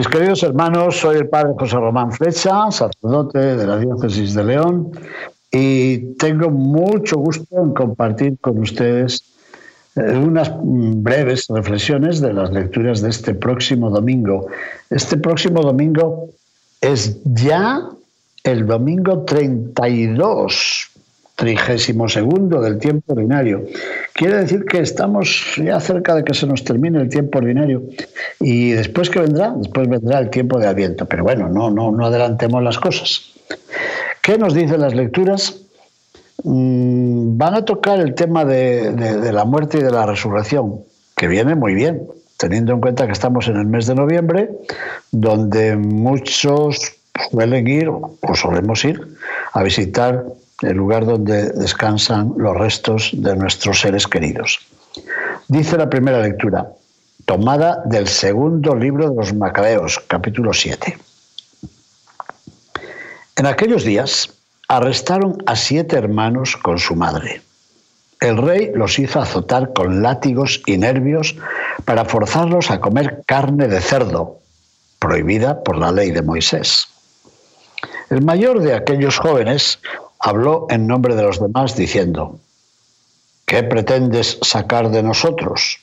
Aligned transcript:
Mis 0.00 0.08
queridos 0.08 0.42
hermanos, 0.42 0.96
soy 0.96 1.18
el 1.18 1.28
padre 1.28 1.52
José 1.58 1.76
Román 1.76 2.10
Flecha, 2.10 2.70
sacerdote 2.70 3.38
de 3.38 3.66
la 3.66 3.76
diócesis 3.76 4.32
de 4.32 4.44
León, 4.44 4.92
y 5.52 6.14
tengo 6.14 6.48
mucho 6.48 7.18
gusto 7.18 7.62
en 7.62 7.74
compartir 7.74 8.38
con 8.40 8.60
ustedes 8.60 9.22
eh, 9.96 10.16
unas 10.16 10.52
breves 10.62 11.48
reflexiones 11.50 12.22
de 12.22 12.32
las 12.32 12.50
lecturas 12.50 13.02
de 13.02 13.10
este 13.10 13.34
próximo 13.34 13.90
domingo. 13.90 14.46
Este 14.88 15.18
próximo 15.18 15.60
domingo 15.60 16.30
es 16.80 17.18
ya 17.24 17.86
el 18.44 18.66
domingo 18.66 19.24
32, 19.26 20.89
trigésimo 21.40 22.06
segundo 22.06 22.60
del 22.60 22.78
tiempo 22.78 23.14
ordinario. 23.14 23.64
Quiere 24.12 24.36
decir 24.36 24.66
que 24.66 24.80
estamos 24.80 25.54
ya 25.56 25.80
cerca 25.80 26.14
de 26.14 26.22
que 26.22 26.34
se 26.34 26.46
nos 26.46 26.62
termine 26.64 27.00
el 27.00 27.08
tiempo 27.08 27.38
ordinario. 27.38 27.82
Y 28.38 28.72
después 28.72 29.08
que 29.08 29.20
vendrá, 29.20 29.54
después 29.56 29.88
vendrá 29.88 30.18
el 30.18 30.28
tiempo 30.28 30.58
de 30.58 30.66
Adviento. 30.66 31.06
Pero 31.06 31.24
bueno, 31.24 31.48
no, 31.48 31.70
no, 31.70 31.92
no 31.92 32.04
adelantemos 32.04 32.62
las 32.62 32.78
cosas. 32.78 33.32
¿Qué 34.20 34.36
nos 34.36 34.52
dicen 34.52 34.82
las 34.82 34.94
lecturas? 34.94 35.62
Mm, 36.44 37.38
van 37.38 37.54
a 37.54 37.64
tocar 37.64 38.00
el 38.00 38.14
tema 38.14 38.44
de, 38.44 39.32
la 39.32 39.46
muerte 39.46 39.78
y 39.78 39.82
de 39.82 39.90
la 39.90 40.04
resurrección, 40.04 40.84
que 41.16 41.26
viene 41.26 41.54
muy 41.54 41.74
bien, 41.74 42.02
teniendo 42.36 42.74
en 42.74 42.82
cuenta 42.82 43.06
que 43.06 43.12
estamos 43.12 43.48
en 43.48 43.56
el 43.56 43.64
mes 43.64 43.86
de 43.86 43.94
noviembre, 43.94 44.50
donde 45.10 45.76
muchos 45.76 46.78
suelen 47.30 47.66
ir 47.66 47.88
o 47.88 48.34
solemos 48.34 48.84
ir 48.84 49.00
a 49.54 49.62
visitar 49.62 50.22
el 50.62 50.76
lugar 50.76 51.06
donde 51.06 51.50
descansan 51.52 52.34
los 52.36 52.56
restos 52.56 53.10
de 53.14 53.34
nuestros 53.36 53.80
seres 53.80 54.06
queridos. 54.06 54.58
Dice 55.48 55.76
la 55.76 55.88
primera 55.88 56.20
lectura, 56.20 56.70
tomada 57.24 57.82
del 57.86 58.06
segundo 58.08 58.74
libro 58.74 59.10
de 59.10 59.16
los 59.16 59.34
Macabeos, 59.34 59.98
capítulo 60.06 60.52
7. 60.52 60.98
En 63.36 63.46
aquellos 63.46 63.84
días, 63.84 64.30
arrestaron 64.68 65.42
a 65.46 65.56
siete 65.56 65.96
hermanos 65.96 66.56
con 66.56 66.78
su 66.78 66.94
madre. 66.94 67.42
El 68.20 68.36
rey 68.36 68.70
los 68.74 68.98
hizo 68.98 69.18
azotar 69.18 69.72
con 69.72 70.02
látigos 70.02 70.62
y 70.66 70.76
nervios 70.76 71.34
para 71.86 72.04
forzarlos 72.04 72.70
a 72.70 72.80
comer 72.80 73.22
carne 73.26 73.66
de 73.66 73.80
cerdo, 73.80 74.38
prohibida 74.98 75.62
por 75.64 75.78
la 75.78 75.90
ley 75.90 76.10
de 76.10 76.20
Moisés. 76.20 76.86
El 78.10 78.22
mayor 78.22 78.60
de 78.60 78.74
aquellos 78.74 79.18
jóvenes 79.18 79.78
habló 80.20 80.66
en 80.70 80.86
nombre 80.86 81.16
de 81.16 81.22
los 81.22 81.40
demás 81.40 81.74
diciendo, 81.74 82.38
¿qué 83.46 83.62
pretendes 83.62 84.38
sacar 84.42 84.90
de 84.90 85.02
nosotros? 85.02 85.78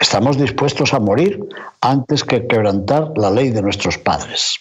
Estamos 0.00 0.38
dispuestos 0.38 0.94
a 0.94 1.00
morir 1.00 1.40
antes 1.80 2.24
que 2.24 2.46
quebrantar 2.46 3.12
la 3.16 3.30
ley 3.30 3.50
de 3.50 3.62
nuestros 3.62 3.98
padres. 3.98 4.60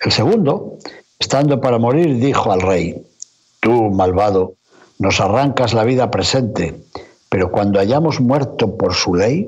El 0.00 0.10
segundo 0.10 0.78
Estando 1.22 1.60
para 1.60 1.78
morir, 1.78 2.18
dijo 2.18 2.50
al 2.50 2.60
rey, 2.60 3.00
Tú, 3.60 3.90
malvado, 3.92 4.54
nos 4.98 5.20
arrancas 5.20 5.72
la 5.72 5.84
vida 5.84 6.10
presente, 6.10 6.82
pero 7.28 7.52
cuando 7.52 7.78
hayamos 7.78 8.20
muerto 8.20 8.76
por 8.76 8.92
su 8.94 9.14
ley, 9.14 9.46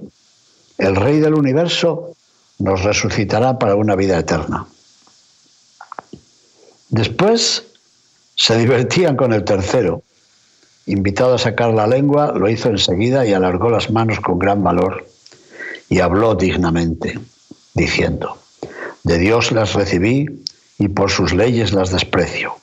el 0.78 0.94
rey 0.94 1.18
del 1.18 1.34
universo 1.34 2.12
nos 2.60 2.84
resucitará 2.84 3.58
para 3.58 3.74
una 3.74 3.96
vida 3.96 4.16
eterna. 4.16 4.68
Después 6.94 7.64
se 8.36 8.56
divertían 8.56 9.16
con 9.16 9.32
el 9.32 9.42
tercero. 9.42 10.04
Invitado 10.86 11.34
a 11.34 11.38
sacar 11.38 11.74
la 11.74 11.88
lengua, 11.88 12.32
lo 12.36 12.48
hizo 12.48 12.68
enseguida 12.68 13.26
y 13.26 13.32
alargó 13.32 13.68
las 13.68 13.90
manos 13.90 14.20
con 14.20 14.38
gran 14.38 14.62
valor 14.62 15.04
y 15.88 15.98
habló 15.98 16.36
dignamente, 16.36 17.18
diciendo, 17.74 18.38
De 19.02 19.18
Dios 19.18 19.50
las 19.50 19.74
recibí 19.74 20.44
y 20.78 20.86
por 20.86 21.10
sus 21.10 21.34
leyes 21.34 21.72
las 21.72 21.90
desprecio. 21.90 22.54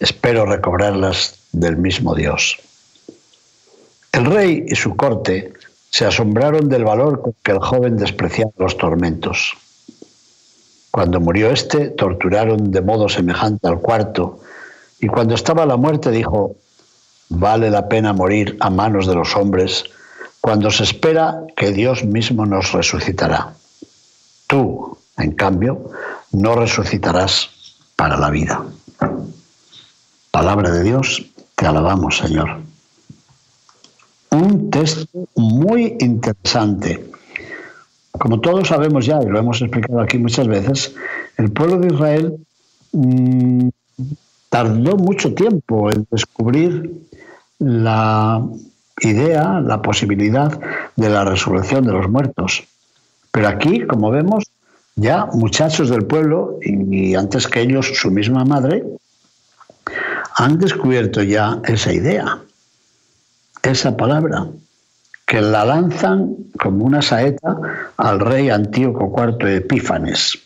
Espero 0.00 0.46
recobrarlas 0.46 1.34
del 1.52 1.76
mismo 1.76 2.14
Dios. 2.14 2.58
El 4.12 4.24
rey 4.24 4.64
y 4.66 4.76
su 4.76 4.96
corte 4.96 5.52
se 5.90 6.06
asombraron 6.06 6.70
del 6.70 6.84
valor 6.84 7.20
con 7.20 7.34
que 7.42 7.52
el 7.52 7.58
joven 7.58 7.98
despreciaba 7.98 8.50
los 8.56 8.78
tormentos. 8.78 9.52
Cuando 10.90 11.20
murió 11.20 11.50
éste, 11.50 11.90
torturaron 11.90 12.70
de 12.70 12.80
modo 12.80 13.08
semejante 13.08 13.68
al 13.68 13.80
cuarto, 13.80 14.40
y 15.00 15.06
cuando 15.06 15.34
estaba 15.34 15.66
la 15.66 15.76
muerte 15.76 16.10
dijo, 16.10 16.56
vale 17.28 17.70
la 17.70 17.88
pena 17.88 18.12
morir 18.12 18.56
a 18.60 18.70
manos 18.70 19.06
de 19.06 19.14
los 19.14 19.36
hombres 19.36 19.84
cuando 20.40 20.70
se 20.70 20.84
espera 20.84 21.42
que 21.56 21.72
Dios 21.72 22.04
mismo 22.04 22.46
nos 22.46 22.72
resucitará. 22.72 23.54
Tú, 24.46 24.96
en 25.16 25.32
cambio, 25.32 25.90
no 26.32 26.54
resucitarás 26.54 27.50
para 27.96 28.16
la 28.16 28.30
vida. 28.30 28.64
Palabra 30.30 30.70
de 30.70 30.84
Dios, 30.84 31.26
te 31.54 31.66
alabamos, 31.66 32.18
Señor. 32.18 32.60
Un 34.30 34.70
texto 34.70 35.26
muy 35.34 35.96
interesante. 36.00 37.10
Como 38.18 38.40
todos 38.40 38.68
sabemos 38.68 39.06
ya, 39.06 39.20
y 39.22 39.26
lo 39.26 39.38
hemos 39.38 39.60
explicado 39.60 40.00
aquí 40.00 40.18
muchas 40.18 40.48
veces, 40.48 40.94
el 41.36 41.50
pueblo 41.52 41.78
de 41.78 41.94
Israel 41.94 42.36
mm, 42.92 43.68
tardó 44.48 44.96
mucho 44.96 45.34
tiempo 45.34 45.90
en 45.90 46.06
descubrir 46.10 46.92
la 47.58 48.42
idea, 49.00 49.60
la 49.60 49.82
posibilidad 49.82 50.58
de 50.96 51.08
la 51.08 51.24
resurrección 51.24 51.84
de 51.84 51.92
los 51.92 52.08
muertos. 52.08 52.64
Pero 53.30 53.48
aquí, 53.48 53.86
como 53.86 54.10
vemos, 54.10 54.44
ya 54.96 55.26
muchachos 55.26 55.90
del 55.90 56.04
pueblo, 56.04 56.58
y, 56.62 57.14
antes 57.14 57.46
que 57.46 57.60
ellos 57.60 57.92
su 57.94 58.10
misma 58.10 58.44
madre, 58.44 58.84
han 60.34 60.58
descubierto 60.58 61.22
ya 61.22 61.60
esa 61.64 61.92
idea, 61.92 62.40
esa 63.62 63.96
palabra, 63.96 64.46
que 65.26 65.40
la 65.40 65.64
lanzan 65.64 66.36
como 66.58 66.84
una 66.84 67.02
saeta 67.02 67.58
al 67.98 68.20
rey 68.20 68.48
Antíoco 68.48 69.12
IV 69.14 69.56
Epífanes. 69.56 70.38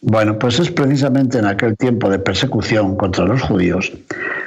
Bueno, 0.00 0.38
pues 0.38 0.58
es 0.58 0.70
precisamente 0.70 1.38
en 1.38 1.46
aquel 1.46 1.76
tiempo 1.76 2.08
de 2.08 2.18
persecución 2.18 2.96
contra 2.96 3.24
los 3.24 3.42
judíos 3.42 3.92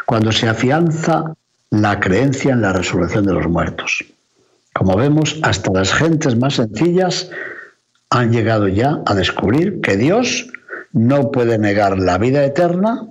cuando 0.06 0.32
se 0.32 0.50
afianza 0.50 1.34
la 1.70 2.00
creencia 2.00 2.54
en 2.54 2.62
la 2.62 2.74
resurrección 2.74 3.26
de 3.26 3.34
los 3.34 3.48
muertos. 3.48 4.04
Como 4.74 4.96
vemos, 4.98 5.40
hasta 5.44 5.72
las 5.72 5.94
gentes 5.94 6.38
más 6.38 6.56
sencillas 6.56 7.30
han 8.10 8.32
llegado 8.32 8.68
ya 8.68 9.02
a 9.06 9.14
descubrir 9.14 9.82
que 9.82 9.98
Dios 9.98 10.48
no 10.92 11.32
puede 11.32 11.58
negar 11.58 11.98
la 11.98 12.18
vida 12.18 12.46
eterna 12.46 13.08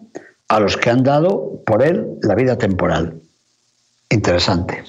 a 0.49 0.61
los 0.61 0.77
que 0.77 0.91
han 0.91 1.03
dado 1.03 1.63
por 1.67 1.83
Él 1.83 2.07
la 2.23 2.35
vida 2.35 2.57
temporal. 2.57 3.21
Interesante. 4.09 4.85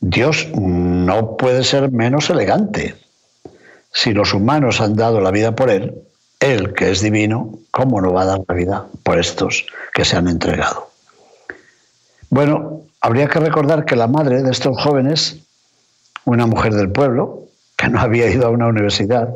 Dios 0.00 0.48
no 0.54 1.36
puede 1.36 1.64
ser 1.64 1.90
menos 1.90 2.30
elegante. 2.30 2.94
Si 3.92 4.12
los 4.12 4.34
humanos 4.34 4.80
han 4.80 4.94
dado 4.94 5.20
la 5.20 5.30
vida 5.30 5.54
por 5.54 5.70
Él, 5.70 5.94
Él, 6.40 6.74
que 6.74 6.90
es 6.90 7.00
divino, 7.00 7.58
¿cómo 7.70 8.00
no 8.00 8.12
va 8.12 8.22
a 8.22 8.26
dar 8.26 8.40
la 8.46 8.54
vida 8.54 8.86
por 9.02 9.18
estos 9.18 9.66
que 9.92 10.04
se 10.04 10.16
han 10.16 10.28
entregado? 10.28 10.90
Bueno, 12.30 12.82
habría 13.00 13.28
que 13.28 13.40
recordar 13.40 13.84
que 13.84 13.96
la 13.96 14.06
madre 14.06 14.42
de 14.42 14.50
estos 14.50 14.80
jóvenes, 14.80 15.38
una 16.24 16.46
mujer 16.46 16.74
del 16.74 16.90
pueblo, 16.90 17.44
que 17.76 17.88
no 17.88 18.00
había 18.00 18.28
ido 18.28 18.46
a 18.46 18.50
una 18.50 18.66
universidad, 18.66 19.28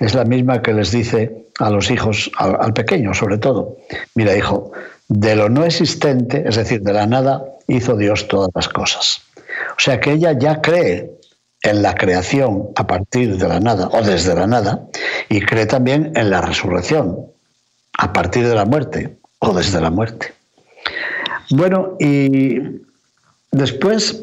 es 0.00 0.14
la 0.14 0.24
misma 0.24 0.62
que 0.62 0.72
les 0.72 0.90
dice 0.90 1.44
a 1.58 1.70
los 1.70 1.90
hijos, 1.90 2.30
al, 2.38 2.72
pequeño 2.72 3.14
sobre 3.14 3.38
todo, 3.38 3.76
mira 4.14 4.36
hijo, 4.36 4.72
de 5.08 5.36
lo 5.36 5.48
no 5.48 5.64
existente, 5.64 6.44
es 6.46 6.56
decir, 6.56 6.80
de 6.80 6.92
la 6.92 7.06
nada, 7.06 7.44
hizo 7.68 7.96
Dios 7.96 8.26
todas 8.26 8.48
las 8.54 8.68
cosas. 8.68 9.22
O 9.76 9.80
sea 9.80 10.00
que 10.00 10.12
ella 10.12 10.32
ya 10.32 10.60
cree 10.60 11.13
en 11.64 11.82
la 11.82 11.94
creación 11.94 12.68
a 12.76 12.86
partir 12.86 13.36
de 13.36 13.48
la 13.48 13.58
nada 13.58 13.88
o 13.88 14.02
desde 14.02 14.34
la 14.34 14.46
nada 14.46 14.86
y 15.28 15.40
cree 15.40 15.66
también 15.66 16.12
en 16.14 16.30
la 16.30 16.40
resurrección 16.40 17.26
a 17.98 18.12
partir 18.12 18.46
de 18.46 18.54
la 18.54 18.64
muerte 18.64 19.16
o 19.40 19.52
desde 19.52 19.80
la 19.80 19.90
muerte. 19.90 20.32
Bueno, 21.50 21.96
y 21.98 22.60
después 23.50 24.22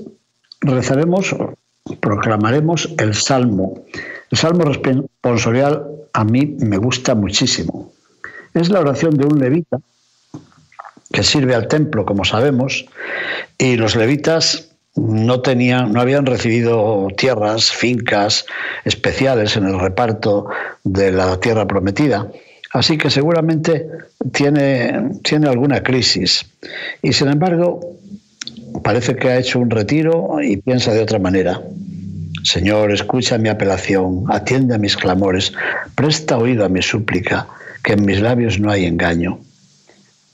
rezaremos 0.61 1.35
proclamaremos 1.99 2.89
el 2.97 3.13
Salmo. 3.15 3.83
El 4.29 4.37
Salmo 4.37 4.65
responsorial 4.65 5.87
a 6.13 6.23
mí 6.23 6.55
me 6.59 6.77
gusta 6.77 7.15
muchísimo. 7.15 7.91
Es 8.53 8.69
la 8.69 8.79
oración 8.79 9.15
de 9.15 9.25
un 9.25 9.39
levita 9.39 9.77
que 11.11 11.23
sirve 11.23 11.55
al 11.55 11.67
templo, 11.67 12.05
como 12.05 12.23
sabemos, 12.23 12.85
y 13.57 13.75
los 13.75 13.95
levitas 13.95 14.70
no 14.95 15.41
tenían, 15.41 15.93
no 15.93 16.01
habían 16.01 16.25
recibido 16.25 17.07
tierras, 17.17 17.71
fincas 17.71 18.45
especiales 18.83 19.55
en 19.55 19.65
el 19.65 19.79
reparto 19.79 20.47
de 20.83 21.11
la 21.11 21.39
tierra 21.39 21.65
prometida. 21.67 22.29
Así 22.73 22.97
que 22.97 23.09
seguramente 23.09 23.87
tiene, 24.31 25.19
tiene 25.23 25.49
alguna 25.49 25.83
crisis. 25.83 26.45
Y 27.01 27.13
sin 27.13 27.27
embargo, 27.29 27.81
parece 28.83 29.15
que 29.15 29.29
ha 29.29 29.37
hecho 29.37 29.59
un 29.59 29.69
retiro 29.69 30.41
y 30.41 30.57
piensa 30.57 30.93
de 30.93 31.01
otra 31.01 31.19
manera. 31.19 31.61
Señor, 32.43 32.91
escucha 32.91 33.37
mi 33.37 33.49
apelación, 33.49 34.23
atiende 34.29 34.75
a 34.75 34.77
mis 34.77 34.95
clamores, 34.95 35.53
presta 35.95 36.37
oído 36.37 36.65
a 36.65 36.69
mi 36.69 36.81
súplica, 36.81 37.47
que 37.83 37.93
en 37.93 38.05
mis 38.05 38.19
labios 38.21 38.59
no 38.59 38.71
hay 38.71 38.85
engaño. 38.85 39.39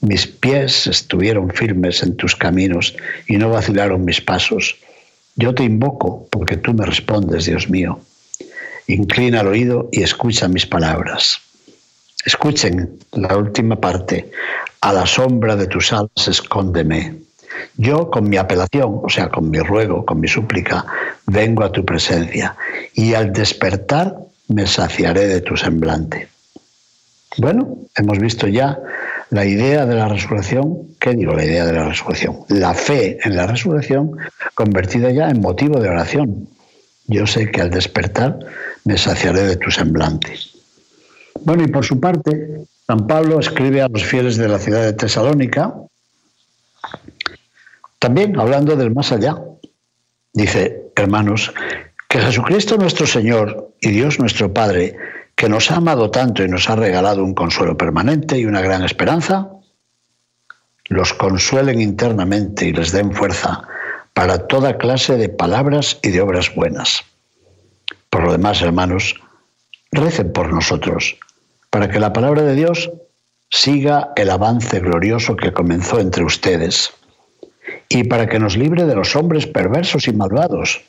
Mis 0.00 0.26
pies 0.26 0.86
estuvieron 0.86 1.50
firmes 1.50 2.02
en 2.02 2.16
tus 2.16 2.36
caminos 2.36 2.94
y 3.26 3.36
no 3.36 3.50
vacilaron 3.50 4.04
mis 4.04 4.20
pasos. 4.20 4.76
Yo 5.34 5.54
te 5.54 5.64
invoco 5.64 6.26
porque 6.30 6.56
tú 6.56 6.72
me 6.72 6.86
respondes, 6.86 7.46
Dios 7.46 7.68
mío. 7.68 8.00
Inclina 8.86 9.40
el 9.40 9.48
oído 9.48 9.88
y 9.92 10.02
escucha 10.02 10.48
mis 10.48 10.66
palabras. 10.66 11.40
Escuchen 12.24 12.98
la 13.12 13.36
última 13.36 13.76
parte. 13.76 14.30
A 14.80 14.92
la 14.92 15.06
sombra 15.06 15.56
de 15.56 15.66
tus 15.66 15.92
alas 15.92 16.28
escóndeme. 16.28 17.16
Yo 17.76 18.10
con 18.10 18.28
mi 18.28 18.36
apelación, 18.36 19.00
o 19.02 19.08
sea, 19.08 19.28
con 19.28 19.50
mi 19.50 19.58
ruego, 19.58 20.04
con 20.04 20.20
mi 20.20 20.28
súplica, 20.28 20.86
vengo 21.26 21.64
a 21.64 21.72
tu 21.72 21.84
presencia 21.84 22.56
y 22.94 23.14
al 23.14 23.32
despertar 23.32 24.14
me 24.48 24.66
saciaré 24.66 25.26
de 25.26 25.40
tu 25.40 25.56
semblante. 25.56 26.28
Bueno, 27.36 27.78
hemos 27.96 28.18
visto 28.18 28.46
ya 28.46 28.78
la 29.30 29.44
idea 29.44 29.84
de 29.84 29.94
la 29.94 30.08
resurrección, 30.08 30.94
¿qué 30.98 31.14
digo 31.14 31.34
la 31.34 31.44
idea 31.44 31.66
de 31.66 31.72
la 31.72 31.88
resurrección? 31.88 32.40
La 32.48 32.74
fe 32.74 33.18
en 33.22 33.36
la 33.36 33.46
resurrección 33.46 34.16
convertida 34.54 35.10
ya 35.10 35.28
en 35.28 35.40
motivo 35.40 35.80
de 35.80 35.88
oración. 35.88 36.48
Yo 37.06 37.26
sé 37.26 37.50
que 37.50 37.60
al 37.60 37.70
despertar 37.70 38.38
me 38.84 38.96
saciaré 38.96 39.42
de 39.42 39.56
tu 39.56 39.70
semblante. 39.70 40.34
Bueno, 41.42 41.64
y 41.64 41.68
por 41.68 41.84
su 41.84 42.00
parte, 42.00 42.64
San 42.86 43.06
Pablo 43.06 43.38
escribe 43.38 43.82
a 43.82 43.88
los 43.88 44.04
fieles 44.04 44.36
de 44.36 44.48
la 44.48 44.58
ciudad 44.58 44.82
de 44.82 44.92
Tesalónica, 44.92 45.74
también 47.98 48.38
hablando 48.38 48.76
del 48.76 48.94
más 48.94 49.12
allá. 49.12 49.36
Dice, 50.32 50.90
hermanos, 50.96 51.52
que 52.08 52.20
Jesucristo 52.20 52.76
nuestro 52.76 53.06
Señor 53.06 53.74
y 53.80 53.90
Dios 53.90 54.18
nuestro 54.18 54.52
Padre, 54.52 54.96
que 55.38 55.48
nos 55.48 55.70
ha 55.70 55.76
amado 55.76 56.10
tanto 56.10 56.42
y 56.42 56.48
nos 56.48 56.68
ha 56.68 56.74
regalado 56.74 57.22
un 57.22 57.32
consuelo 57.32 57.76
permanente 57.76 58.36
y 58.36 58.44
una 58.44 58.60
gran 58.60 58.82
esperanza, 58.82 59.48
los 60.86 61.14
consuelen 61.14 61.80
internamente 61.80 62.66
y 62.66 62.72
les 62.72 62.90
den 62.90 63.12
fuerza 63.12 63.62
para 64.14 64.48
toda 64.48 64.78
clase 64.78 65.16
de 65.16 65.28
palabras 65.28 66.00
y 66.02 66.08
de 66.08 66.20
obras 66.20 66.52
buenas. 66.56 67.04
Por 68.10 68.24
lo 68.24 68.32
demás, 68.32 68.62
hermanos, 68.62 69.14
recen 69.92 70.32
por 70.32 70.52
nosotros, 70.52 71.16
para 71.70 71.88
que 71.88 72.00
la 72.00 72.12
palabra 72.12 72.42
de 72.42 72.56
Dios 72.56 72.90
siga 73.48 74.10
el 74.16 74.30
avance 74.30 74.80
glorioso 74.80 75.36
que 75.36 75.52
comenzó 75.52 76.00
entre 76.00 76.24
ustedes 76.24 76.92
y 77.88 78.02
para 78.02 78.26
que 78.26 78.40
nos 78.40 78.56
libre 78.56 78.86
de 78.86 78.96
los 78.96 79.14
hombres 79.14 79.46
perversos 79.46 80.08
y 80.08 80.12
malvados, 80.12 80.80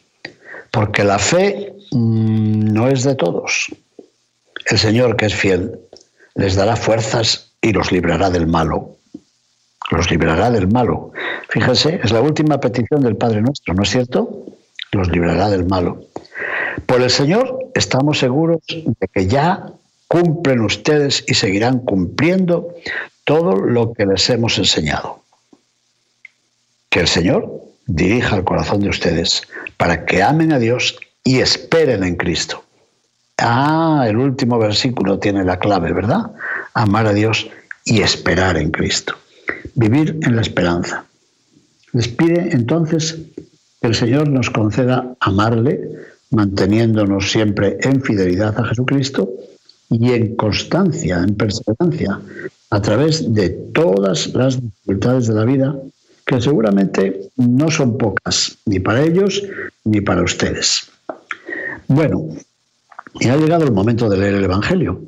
porque 0.72 1.04
la 1.04 1.20
fe 1.20 1.72
mm, 1.92 2.74
no 2.74 2.88
es 2.88 3.04
de 3.04 3.14
todos. 3.14 3.68
El 4.70 4.78
Señor, 4.78 5.16
que 5.16 5.26
es 5.26 5.36
fiel, 5.36 5.80
les 6.36 6.56
dará 6.56 6.76
fuerzas 6.76 7.54
y 7.62 7.74
los 7.74 7.92
librará 7.92 8.30
del 8.30 8.46
malo. 8.46 8.98
Los 9.90 10.12
librará 10.12 10.52
del 10.52 10.68
malo. 10.68 11.12
Fíjense, 11.50 12.00
es 12.04 12.12
la 12.12 12.22
última 12.22 12.60
petición 12.60 13.02
del 13.02 13.18
Padre 13.18 13.42
nuestro, 13.42 13.74
¿no 13.74 13.82
es 13.82 13.90
cierto? 13.90 14.46
Los 14.92 15.10
librará 15.10 15.50
del 15.50 15.66
malo. 15.66 16.04
Por 16.86 17.02
el 17.02 17.10
Señor 17.10 17.72
estamos 17.74 18.20
seguros 18.20 18.62
de 18.68 19.08
que 19.12 19.28
ya 19.28 19.66
cumplen 20.08 20.62
ustedes 20.62 21.24
y 21.28 21.34
seguirán 21.34 21.80
cumpliendo 21.80 22.76
todo 23.24 23.56
lo 23.56 23.94
que 23.94 24.06
les 24.06 24.30
hemos 24.30 24.58
enseñado. 24.60 25.24
Que 26.90 27.00
el 27.00 27.08
Señor 27.08 27.64
dirija 27.88 28.36
el 28.36 28.44
corazón 28.44 28.82
de 28.82 28.90
ustedes 28.90 29.48
para 29.78 30.06
que 30.06 30.22
amen 30.22 30.54
a 30.54 30.60
Dios 30.60 31.00
y 31.24 31.40
esperen 31.40 32.04
en 32.04 32.16
Cristo. 32.16 32.64
Ah, 33.42 34.06
el 34.08 34.18
último 34.18 34.60
versículo 34.60 35.20
tiene 35.20 35.44
la 35.46 35.60
clave, 35.60 35.94
¿verdad? 35.94 36.32
Amar 36.74 37.08
a 37.08 37.14
Dios 37.14 37.48
y 37.86 38.02
esperar 38.02 38.58
en 38.58 38.72
Cristo. 38.72 39.16
Vivir 39.76 40.18
en 40.22 40.36
la 40.36 40.42
esperanza. 40.42 41.06
Les 41.94 42.08
pide 42.08 42.50
entonces 42.52 43.18
que 43.82 43.88
el 43.88 43.96
Señor 43.96 44.28
nos 44.30 44.50
conceda 44.50 45.16
amarle, 45.22 45.80
manteniéndonos 46.32 47.32
siempre 47.32 47.78
en 47.82 48.02
fidelidad 48.02 48.60
a 48.60 48.66
Jesucristo 48.66 49.30
y 49.90 50.12
en 50.12 50.36
constancia, 50.36 51.18
en 51.18 51.36
perseverancia, 51.36 52.20
a 52.70 52.82
través 52.82 53.34
de 53.34 53.50
todas 53.50 54.28
las 54.36 54.62
dificultades 54.62 55.28
de 55.28 55.34
la 55.34 55.46
vida 55.46 55.76
que 56.26 56.40
seguramente 56.40 57.32
no 57.38 57.72
son 57.72 57.98
pocas, 57.98 58.58
ni 58.66 58.80
para 58.80 59.02
ellos 59.02 59.44
ni 59.84 60.02
para 60.02 60.22
ustedes. 60.22 60.92
Bueno, 61.88 62.28
y 63.20 63.28
ha 63.28 63.38
llegado 63.38 63.66
el 63.66 63.72
momento 63.72 64.10
de 64.10 64.18
leer 64.18 64.36
el 64.36 64.44
Evangelio. 64.44 65.02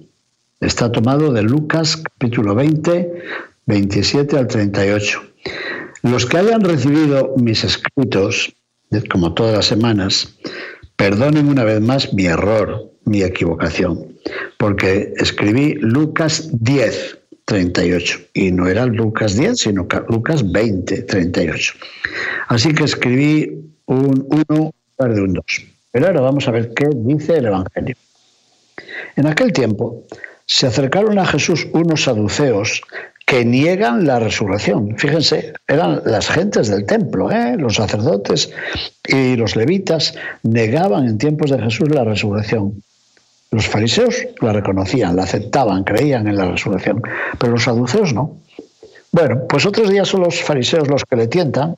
Está 0.59 0.92
tomado 0.92 1.31
de 1.31 1.42
Lucas 1.42 1.98
capítulo 1.98 2.56
20, 2.56 3.12
27 3.65 4.38
al 4.38 4.48
38. 4.48 5.21
Los 6.03 6.25
que 6.25 6.38
hayan 6.38 6.62
recibido 6.62 7.33
mis 7.38 7.63
escritos, 7.63 8.53
como 9.09 9.33
todas 9.33 9.56
las 9.56 9.65
semanas, 9.65 10.36
perdonen 10.95 11.48
una 11.48 11.63
vez 11.63 11.81
más 11.81 12.13
mi 12.13 12.25
error, 12.25 12.92
mi 13.06 13.24
equivocación, 13.24 14.18
porque 14.57 15.13
escribí 15.18 15.75
Lucas 15.75 16.50
10, 16.54 17.19
38. 17.45 18.19
Y 18.33 18.51
no 18.51 18.68
era 18.68 18.86
Lucas 18.86 19.36
10, 19.36 19.57
sino 19.57 19.88
Lucas 20.09 20.51
20, 20.51 21.04
38. 21.04 21.74
Así 22.47 22.74
que 22.74 22.83
escribí 22.83 23.71
un 23.86 24.27
1 24.30 24.45
en 24.50 24.71
lugar 24.97 25.15
de 25.15 25.21
un 25.21 25.33
2. 25.33 25.45
Pero 25.92 26.07
ahora 26.07 26.21
vamos 26.21 26.48
a 26.48 26.52
ver 26.52 26.74
qué 26.74 26.90
dice 26.94 27.38
el 27.38 27.45
Evangelio. 27.45 27.95
En 29.16 29.28
aquel 29.28 29.52
tiempo 29.52 30.04
se 30.45 30.68
acercaron 30.68 31.19
a 31.19 31.26
Jesús 31.26 31.68
unos 31.74 32.04
saduceos 32.04 32.81
que 33.26 33.45
niegan 33.45 34.06
la 34.06 34.19
resurrección. 34.19 34.98
Fíjense, 34.98 35.54
eran 35.68 36.02
las 36.06 36.28
gentes 36.28 36.68
del 36.68 36.86
templo, 36.86 37.31
¿eh? 37.31 37.56
los 37.57 37.76
sacerdotes 37.76 38.52
y 39.07 39.36
los 39.36 39.56
levitas 39.56 40.16
negaban 40.44 41.07
en 41.07 41.18
tiempos 41.18 41.52
de 41.52 41.62
Jesús 41.62 41.90
la 41.90 42.04
resurrección. 42.04 42.83
Los 43.52 43.68
fariseos 43.68 44.16
la 44.42 44.54
reconocían, 44.54 45.16
la 45.16 45.24
aceptaban, 45.24 45.83
creían 45.83 46.28
en 46.28 46.38
la 46.38 46.52
resurrección, 46.52 47.02
pero 47.38 47.54
los 47.54 47.64
saduceos 47.64 48.14
no. 48.14 48.38
Bueno, 49.12 49.42
pues 49.48 49.66
otros 49.66 49.90
días 49.90 50.07
son 50.07 50.21
los 50.21 50.42
fariseos 50.42 50.88
los 50.88 51.04
que 51.06 51.18
le 51.18 51.28
tientan, 51.28 51.76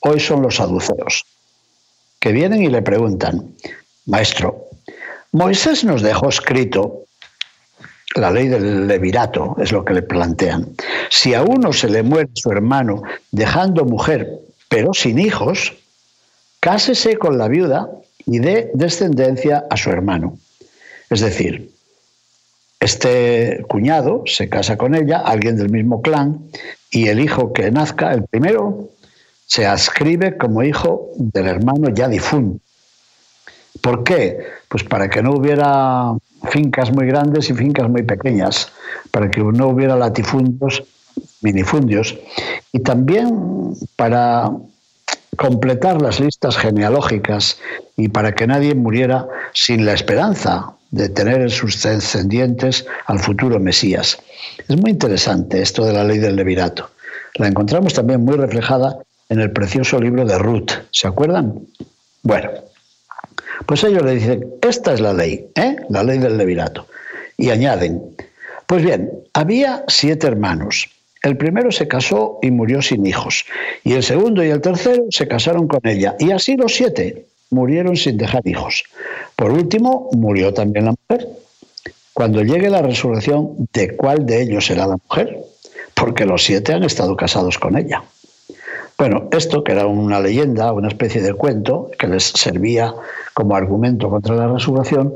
hoy 0.00 0.18
son 0.18 0.42
los 0.42 0.56
saduceos, 0.56 1.24
que 2.24 2.32
vienen 2.32 2.62
y 2.62 2.68
le 2.68 2.80
preguntan, 2.80 3.54
Maestro, 4.06 4.70
Moisés 5.32 5.84
nos 5.84 6.00
dejó 6.00 6.30
escrito 6.30 7.04
la 8.16 8.30
ley 8.30 8.48
del 8.48 8.86
levirato, 8.86 9.56
es 9.60 9.72
lo 9.72 9.84
que 9.84 9.92
le 9.92 10.00
plantean. 10.00 10.74
Si 11.10 11.34
a 11.34 11.42
uno 11.42 11.74
se 11.74 11.90
le 11.90 12.02
muere 12.02 12.30
su 12.32 12.50
hermano 12.50 13.02
dejando 13.30 13.84
mujer, 13.84 14.26
pero 14.70 14.94
sin 14.94 15.18
hijos, 15.18 15.74
cásese 16.60 17.18
con 17.18 17.36
la 17.36 17.46
viuda 17.46 17.90
y 18.24 18.38
dé 18.38 18.70
descendencia 18.72 19.66
a 19.68 19.76
su 19.76 19.90
hermano. 19.90 20.38
Es 21.10 21.20
decir, 21.20 21.72
este 22.80 23.62
cuñado 23.68 24.22
se 24.24 24.48
casa 24.48 24.78
con 24.78 24.94
ella, 24.94 25.18
alguien 25.18 25.58
del 25.58 25.68
mismo 25.68 26.00
clan, 26.00 26.38
y 26.90 27.08
el 27.08 27.20
hijo 27.20 27.52
que 27.52 27.70
nazca, 27.70 28.14
el 28.14 28.22
primero, 28.24 28.88
se 29.46 29.66
ascribe 29.66 30.36
como 30.36 30.62
hijo 30.62 31.10
del 31.16 31.46
hermano 31.46 31.88
ya 31.90 32.08
difunto. 32.08 32.60
¿Por 33.80 34.04
qué? 34.04 34.38
Pues 34.68 34.84
para 34.84 35.08
que 35.10 35.22
no 35.22 35.32
hubiera 35.32 36.12
fincas 36.48 36.92
muy 36.92 37.06
grandes 37.06 37.50
y 37.50 37.54
fincas 37.54 37.88
muy 37.88 38.02
pequeñas, 38.02 38.72
para 39.10 39.30
que 39.30 39.42
no 39.42 39.68
hubiera 39.68 39.96
latifundios, 39.96 40.82
minifundios, 41.42 42.16
y 42.72 42.80
también 42.80 43.74
para 43.96 44.50
completar 45.36 46.00
las 46.00 46.20
listas 46.20 46.56
genealógicas 46.56 47.58
y 47.96 48.08
para 48.08 48.34
que 48.34 48.46
nadie 48.46 48.74
muriera 48.74 49.26
sin 49.52 49.84
la 49.84 49.92
esperanza 49.92 50.72
de 50.90 51.08
tener 51.08 51.40
en 51.40 51.50
sus 51.50 51.82
descendientes 51.82 52.86
al 53.06 53.18
futuro 53.18 53.58
Mesías. 53.58 54.18
Es 54.68 54.80
muy 54.80 54.92
interesante 54.92 55.60
esto 55.60 55.84
de 55.84 55.92
la 55.92 56.04
ley 56.04 56.18
del 56.18 56.36
levirato. 56.36 56.90
La 57.34 57.48
encontramos 57.48 57.94
también 57.94 58.24
muy 58.24 58.36
reflejada 58.36 58.96
en 59.28 59.40
el 59.40 59.50
precioso 59.52 59.98
libro 59.98 60.24
de 60.24 60.38
Ruth. 60.38 60.70
¿Se 60.90 61.06
acuerdan? 61.06 61.60
Bueno, 62.22 62.50
Pues 63.66 63.84
ellos 63.84 64.02
le 64.02 64.14
dicen, 64.16 64.46
esta 64.62 64.94
es 64.94 65.00
la 65.00 65.12
ley, 65.12 65.48
¿eh? 65.54 65.76
la 65.88 66.02
ley 66.02 66.18
del 66.18 66.36
levirato. 66.36 66.86
Y 67.36 67.50
añaden, 67.50 68.02
pues 68.66 68.82
bien, 68.82 69.10
había 69.32 69.84
siete 69.88 70.26
hermanos. 70.26 70.88
El 71.22 71.36
primero 71.36 71.72
se 71.72 71.88
casó 71.88 72.38
y 72.42 72.50
murió 72.50 72.82
sin 72.82 73.06
hijos. 73.06 73.44
Y 73.82 73.94
el 73.94 74.02
segundo 74.02 74.44
y 74.44 74.50
el 74.50 74.60
tercero 74.60 75.04
se 75.10 75.26
casaron 75.26 75.66
con 75.68 75.80
ella. 75.84 76.16
Y 76.18 76.32
así 76.32 76.56
los 76.56 76.74
siete 76.74 77.26
murieron 77.50 77.96
sin 77.96 78.18
dejar 78.18 78.42
hijos. 78.46 78.84
Por 79.36 79.52
último, 79.52 80.10
murió 80.12 80.52
también 80.52 80.86
la 80.86 80.94
mujer. 81.08 81.28
Cuando 82.12 82.42
llegue 82.42 82.68
la 82.68 82.82
resurrección, 82.82 83.68
¿de 83.72 83.96
cuál 83.96 84.26
de 84.26 84.42
ellos 84.42 84.66
será 84.66 84.86
la 84.86 84.98
mujer? 85.08 85.38
Porque 85.94 86.26
los 86.26 86.44
siete 86.44 86.74
han 86.74 86.84
estado 86.84 87.16
casados 87.16 87.58
con 87.58 87.76
ella. 87.78 88.02
Bueno, 88.96 89.28
esto 89.32 89.64
que 89.64 89.72
era 89.72 89.86
una 89.86 90.20
leyenda, 90.20 90.72
una 90.72 90.88
especie 90.88 91.20
de 91.20 91.34
cuento 91.34 91.90
que 91.98 92.06
les 92.06 92.24
servía 92.24 92.94
como 93.34 93.56
argumento 93.56 94.08
contra 94.08 94.36
la 94.36 94.48
resurrección, 94.48 95.12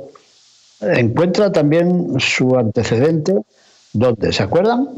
encuentra 0.80 1.52
también 1.52 2.14
su 2.18 2.56
antecedente, 2.56 3.34
¿dónde? 3.92 4.32
¿Se 4.32 4.42
acuerdan? 4.42 4.88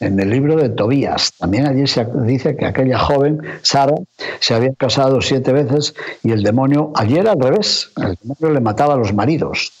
En 0.00 0.18
el 0.18 0.30
libro 0.30 0.56
de 0.56 0.70
Tobías. 0.70 1.32
También 1.38 1.66
allí 1.66 1.86
se 1.86 2.06
dice 2.24 2.56
que 2.56 2.66
aquella 2.66 2.98
joven, 2.98 3.40
Sara, 3.62 3.94
se 4.38 4.54
había 4.54 4.72
casado 4.74 5.20
siete 5.20 5.52
veces 5.52 5.94
y 6.22 6.32
el 6.32 6.42
demonio, 6.42 6.92
allí 6.94 7.16
era 7.16 7.32
al 7.32 7.40
revés, 7.40 7.90
el 7.96 8.16
demonio 8.22 8.54
le 8.54 8.60
mataba 8.60 8.94
a 8.94 8.96
los 8.96 9.12
maridos. 9.12 9.72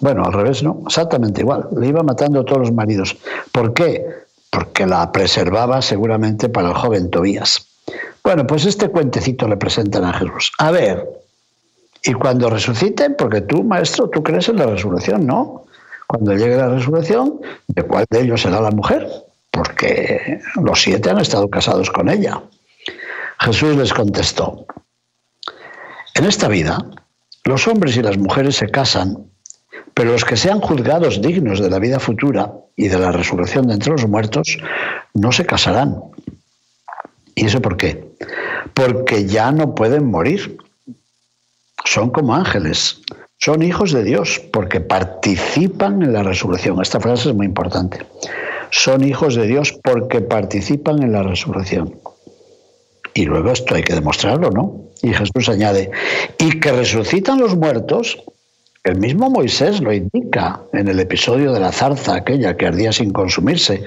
Bueno, 0.00 0.24
al 0.24 0.32
revés 0.32 0.62
no, 0.62 0.82
exactamente 0.86 1.42
igual, 1.42 1.68
le 1.78 1.88
iba 1.88 2.02
matando 2.02 2.40
a 2.40 2.44
todos 2.44 2.60
los 2.60 2.72
maridos. 2.72 3.16
¿Por 3.52 3.74
qué? 3.74 4.06
Porque 4.50 4.86
la 4.86 5.12
preservaba 5.12 5.80
seguramente 5.80 6.48
para 6.48 6.68
el 6.68 6.74
joven 6.74 7.10
Tobías. 7.10 7.66
Bueno, 8.22 8.46
pues 8.46 8.66
este 8.66 8.88
cuentecito 8.88 9.48
le 9.48 9.56
presentan 9.56 10.04
a 10.04 10.12
Jesús. 10.12 10.52
A 10.58 10.70
ver, 10.70 11.06
y 12.02 12.12
cuando 12.14 12.50
resuciten, 12.50 13.14
porque 13.16 13.40
tú, 13.42 13.62
maestro, 13.62 14.08
tú 14.08 14.22
crees 14.22 14.48
en 14.48 14.56
la 14.56 14.66
resurrección, 14.66 15.26
¿no? 15.26 15.64
Cuando 16.06 16.34
llegue 16.34 16.56
la 16.56 16.68
resurrección, 16.68 17.40
¿de 17.68 17.82
cuál 17.82 18.04
de 18.10 18.22
ellos 18.22 18.42
será 18.42 18.60
la 18.60 18.70
mujer? 18.70 19.08
Porque 19.50 20.40
los 20.62 20.82
siete 20.82 21.10
han 21.10 21.20
estado 21.20 21.48
casados 21.48 21.90
con 21.90 22.08
ella. 22.08 22.42
Jesús 23.38 23.76
les 23.76 23.92
contestó, 23.92 24.66
en 26.14 26.24
esta 26.26 26.48
vida, 26.48 26.84
los 27.44 27.66
hombres 27.66 27.96
y 27.96 28.02
las 28.02 28.18
mujeres 28.18 28.56
se 28.56 28.68
casan, 28.68 29.29
pero 29.94 30.12
los 30.12 30.24
que 30.24 30.36
sean 30.36 30.60
juzgados 30.60 31.20
dignos 31.20 31.60
de 31.60 31.70
la 31.70 31.78
vida 31.78 31.98
futura 31.98 32.52
y 32.76 32.88
de 32.88 32.98
la 32.98 33.12
resurrección 33.12 33.66
de 33.66 33.74
entre 33.74 33.92
los 33.92 34.06
muertos, 34.06 34.58
no 35.14 35.32
se 35.32 35.44
casarán. 35.44 35.96
¿Y 37.34 37.46
eso 37.46 37.60
por 37.60 37.76
qué? 37.76 38.04
Porque 38.74 39.26
ya 39.26 39.52
no 39.52 39.74
pueden 39.74 40.06
morir 40.06 40.58
son 41.84 42.10
como 42.10 42.34
ángeles, 42.34 43.00
son 43.38 43.62
hijos 43.62 43.92
de 43.92 44.04
Dios 44.04 44.40
porque 44.52 44.80
participan 44.80 46.02
en 46.02 46.12
la 46.12 46.22
resurrección. 46.22 46.80
Esta 46.80 47.00
frase 47.00 47.30
es 47.30 47.34
muy 47.34 47.46
importante. 47.46 48.06
Son 48.70 49.02
hijos 49.02 49.34
de 49.34 49.46
Dios 49.46 49.78
porque 49.82 50.20
participan 50.20 51.02
en 51.02 51.12
la 51.12 51.22
resurrección. 51.22 51.98
Y 53.14 53.24
luego 53.24 53.50
esto 53.50 53.74
hay 53.74 53.82
que 53.82 53.94
demostrarlo, 53.94 54.50
¿no? 54.50 54.84
Y 55.02 55.12
Jesús 55.12 55.48
añade, 55.48 55.90
y 56.38 56.60
que 56.60 56.70
resucitan 56.70 57.40
los 57.40 57.56
muertos, 57.56 58.22
el 58.84 58.98
mismo 58.98 59.28
Moisés 59.30 59.80
lo 59.80 59.92
indica 59.92 60.60
en 60.72 60.88
el 60.88 61.00
episodio 61.00 61.52
de 61.52 61.60
la 61.60 61.72
zarza, 61.72 62.14
aquella 62.14 62.56
que 62.56 62.66
ardía 62.66 62.92
sin 62.92 63.12
consumirse, 63.12 63.84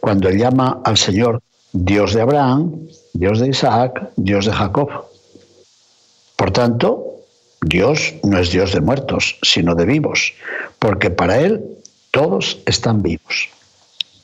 cuando 0.00 0.28
él 0.28 0.38
llama 0.38 0.80
al 0.84 0.96
Señor 0.96 1.42
Dios 1.72 2.14
de 2.14 2.22
Abraham, 2.22 2.88
Dios 3.12 3.40
de 3.40 3.48
Isaac, 3.48 4.10
Dios 4.16 4.46
de 4.46 4.52
Jacob. 4.52 4.88
Por 6.36 6.52
tanto, 6.52 7.06
Dios 7.60 8.14
no 8.22 8.38
es 8.38 8.50
Dios 8.50 8.72
de 8.72 8.80
muertos, 8.80 9.38
sino 9.42 9.74
de 9.74 9.84
vivos, 9.84 10.34
porque 10.78 11.10
para 11.10 11.40
Él 11.40 11.62
todos 12.12 12.58
están 12.66 13.02
vivos. 13.02 13.48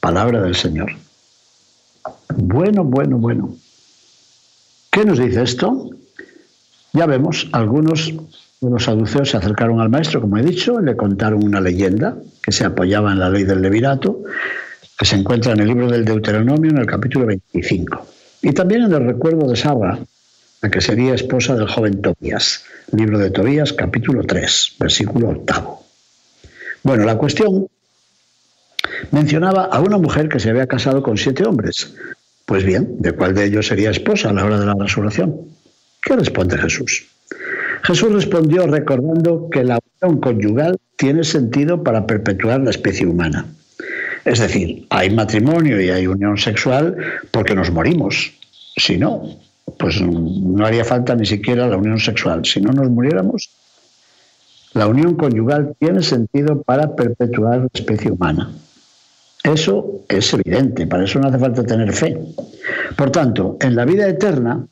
Palabra 0.00 0.40
del 0.42 0.54
Señor. 0.54 0.92
Bueno, 2.36 2.84
bueno, 2.84 3.18
bueno. 3.18 3.54
¿Qué 4.90 5.04
nos 5.04 5.18
dice 5.18 5.42
esto? 5.42 5.90
Ya 6.92 7.06
vemos, 7.06 7.48
algunos 7.52 8.12
los 8.70 8.84
saduceos 8.84 9.30
se 9.30 9.36
acercaron 9.36 9.80
al 9.80 9.88
maestro, 9.88 10.20
como 10.20 10.38
he 10.38 10.42
dicho, 10.42 10.80
le 10.80 10.96
contaron 10.96 11.44
una 11.44 11.60
leyenda 11.60 12.16
que 12.42 12.52
se 12.52 12.64
apoyaba 12.64 13.12
en 13.12 13.18
la 13.18 13.28
ley 13.28 13.44
del 13.44 13.60
levirato, 13.60 14.22
que 14.98 15.04
se 15.04 15.16
encuentra 15.16 15.52
en 15.52 15.60
el 15.60 15.68
libro 15.68 15.90
del 15.90 16.04
Deuteronomio 16.04 16.70
en 16.70 16.78
el 16.78 16.86
capítulo 16.86 17.26
25. 17.26 18.06
Y 18.42 18.52
también 18.52 18.82
en 18.82 18.92
el 18.92 19.04
recuerdo 19.04 19.48
de 19.48 19.56
Saba, 19.56 19.98
la 20.60 20.70
que 20.70 20.80
sería 20.80 21.14
esposa 21.14 21.56
del 21.56 21.68
joven 21.68 22.00
Tobías. 22.02 22.64
Libro 22.92 23.18
de 23.18 23.30
Tobías, 23.30 23.72
capítulo 23.72 24.22
3, 24.22 24.76
versículo 24.78 25.30
octavo. 25.30 25.84
Bueno, 26.84 27.04
la 27.04 27.16
cuestión 27.16 27.66
mencionaba 29.10 29.64
a 29.64 29.80
una 29.80 29.98
mujer 29.98 30.28
que 30.28 30.38
se 30.38 30.50
había 30.50 30.66
casado 30.66 31.02
con 31.02 31.16
siete 31.16 31.44
hombres. 31.44 31.94
Pues 32.46 32.64
bien, 32.64 32.96
¿de 33.00 33.12
cuál 33.12 33.34
de 33.34 33.44
ellos 33.44 33.66
sería 33.66 33.90
esposa 33.90 34.30
a 34.30 34.32
la 34.32 34.44
hora 34.44 34.58
de 34.58 34.66
la 34.66 34.74
resurrección? 34.74 35.34
¿Qué 36.00 36.16
responde 36.16 36.58
Jesús? 36.58 37.11
Jesús 37.82 38.12
respondió 38.12 38.66
recordando 38.66 39.48
que 39.50 39.64
la 39.64 39.78
unión 40.00 40.20
conyugal 40.20 40.78
tiene 40.96 41.24
sentido 41.24 41.82
para 41.82 42.06
perpetuar 42.06 42.60
la 42.60 42.70
especie 42.70 43.06
humana. 43.06 43.46
Es 44.24 44.38
decir, 44.38 44.86
hay 44.90 45.10
matrimonio 45.10 45.80
y 45.80 45.90
hay 45.90 46.06
unión 46.06 46.38
sexual 46.38 46.96
porque 47.32 47.54
nos 47.54 47.72
morimos. 47.72 48.32
Si 48.76 48.96
no, 48.96 49.24
pues 49.78 50.00
no 50.00 50.64
haría 50.64 50.84
falta 50.84 51.14
ni 51.16 51.26
siquiera 51.26 51.66
la 51.66 51.76
unión 51.76 51.98
sexual. 51.98 52.44
Si 52.44 52.60
no 52.60 52.72
nos 52.72 52.88
muriéramos, 52.88 53.50
la 54.74 54.86
unión 54.86 55.16
conyugal 55.16 55.74
tiene 55.78 56.02
sentido 56.02 56.62
para 56.62 56.94
perpetuar 56.94 57.60
la 57.60 57.68
especie 57.74 58.12
humana. 58.12 58.50
Eso 59.42 60.04
es 60.08 60.32
evidente, 60.34 60.86
para 60.86 61.04
eso 61.04 61.18
no 61.18 61.28
hace 61.28 61.38
falta 61.38 61.64
tener 61.64 61.92
fe. 61.92 62.16
Por 62.96 63.10
tanto, 63.10 63.56
en 63.60 63.74
la 63.74 63.84
vida 63.84 64.08
eterna, 64.08 64.64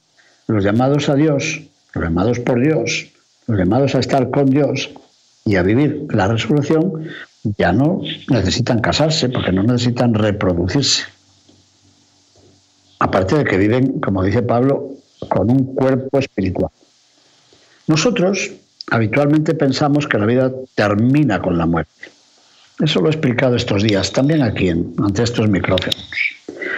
los 0.46 0.62
llamados 0.62 1.08
a 1.08 1.16
Dios, 1.16 1.60
los 1.94 2.04
llamados 2.04 2.38
por 2.40 2.60
Dios, 2.60 3.08
los 3.46 3.58
llamados 3.58 3.94
a 3.94 4.00
estar 4.00 4.30
con 4.30 4.46
Dios 4.46 4.90
y 5.44 5.56
a 5.56 5.62
vivir 5.62 6.06
la 6.10 6.28
resurrección, 6.28 7.08
ya 7.58 7.72
no 7.72 8.02
necesitan 8.28 8.80
casarse 8.80 9.28
porque 9.28 9.52
no 9.52 9.62
necesitan 9.62 10.14
reproducirse. 10.14 11.04
Aparte 12.98 13.38
de 13.38 13.44
que 13.44 13.56
viven, 13.56 14.00
como 14.00 14.22
dice 14.22 14.42
Pablo, 14.42 14.90
con 15.28 15.50
un 15.50 15.74
cuerpo 15.74 16.18
espiritual. 16.18 16.70
Nosotros 17.86 18.52
habitualmente 18.90 19.54
pensamos 19.54 20.06
que 20.06 20.18
la 20.18 20.26
vida 20.26 20.52
termina 20.74 21.40
con 21.40 21.56
la 21.56 21.66
muerte. 21.66 22.10
Eso 22.78 23.00
lo 23.00 23.08
he 23.08 23.10
explicado 23.10 23.56
estos 23.56 23.82
días, 23.82 24.12
también 24.12 24.42
aquí 24.42 24.68
ante 24.68 25.22
estos 25.22 25.48
micrófonos. 25.48 26.08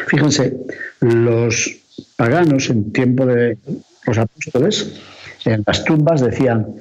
Fíjense, 0.08 0.56
los 1.00 1.70
paganos 2.16 2.70
en 2.70 2.92
tiempo 2.92 3.26
de 3.26 3.56
los 4.04 4.18
apóstoles, 4.18 4.92
en 5.44 5.62
las 5.66 5.84
tumbas 5.84 6.20
decían, 6.20 6.76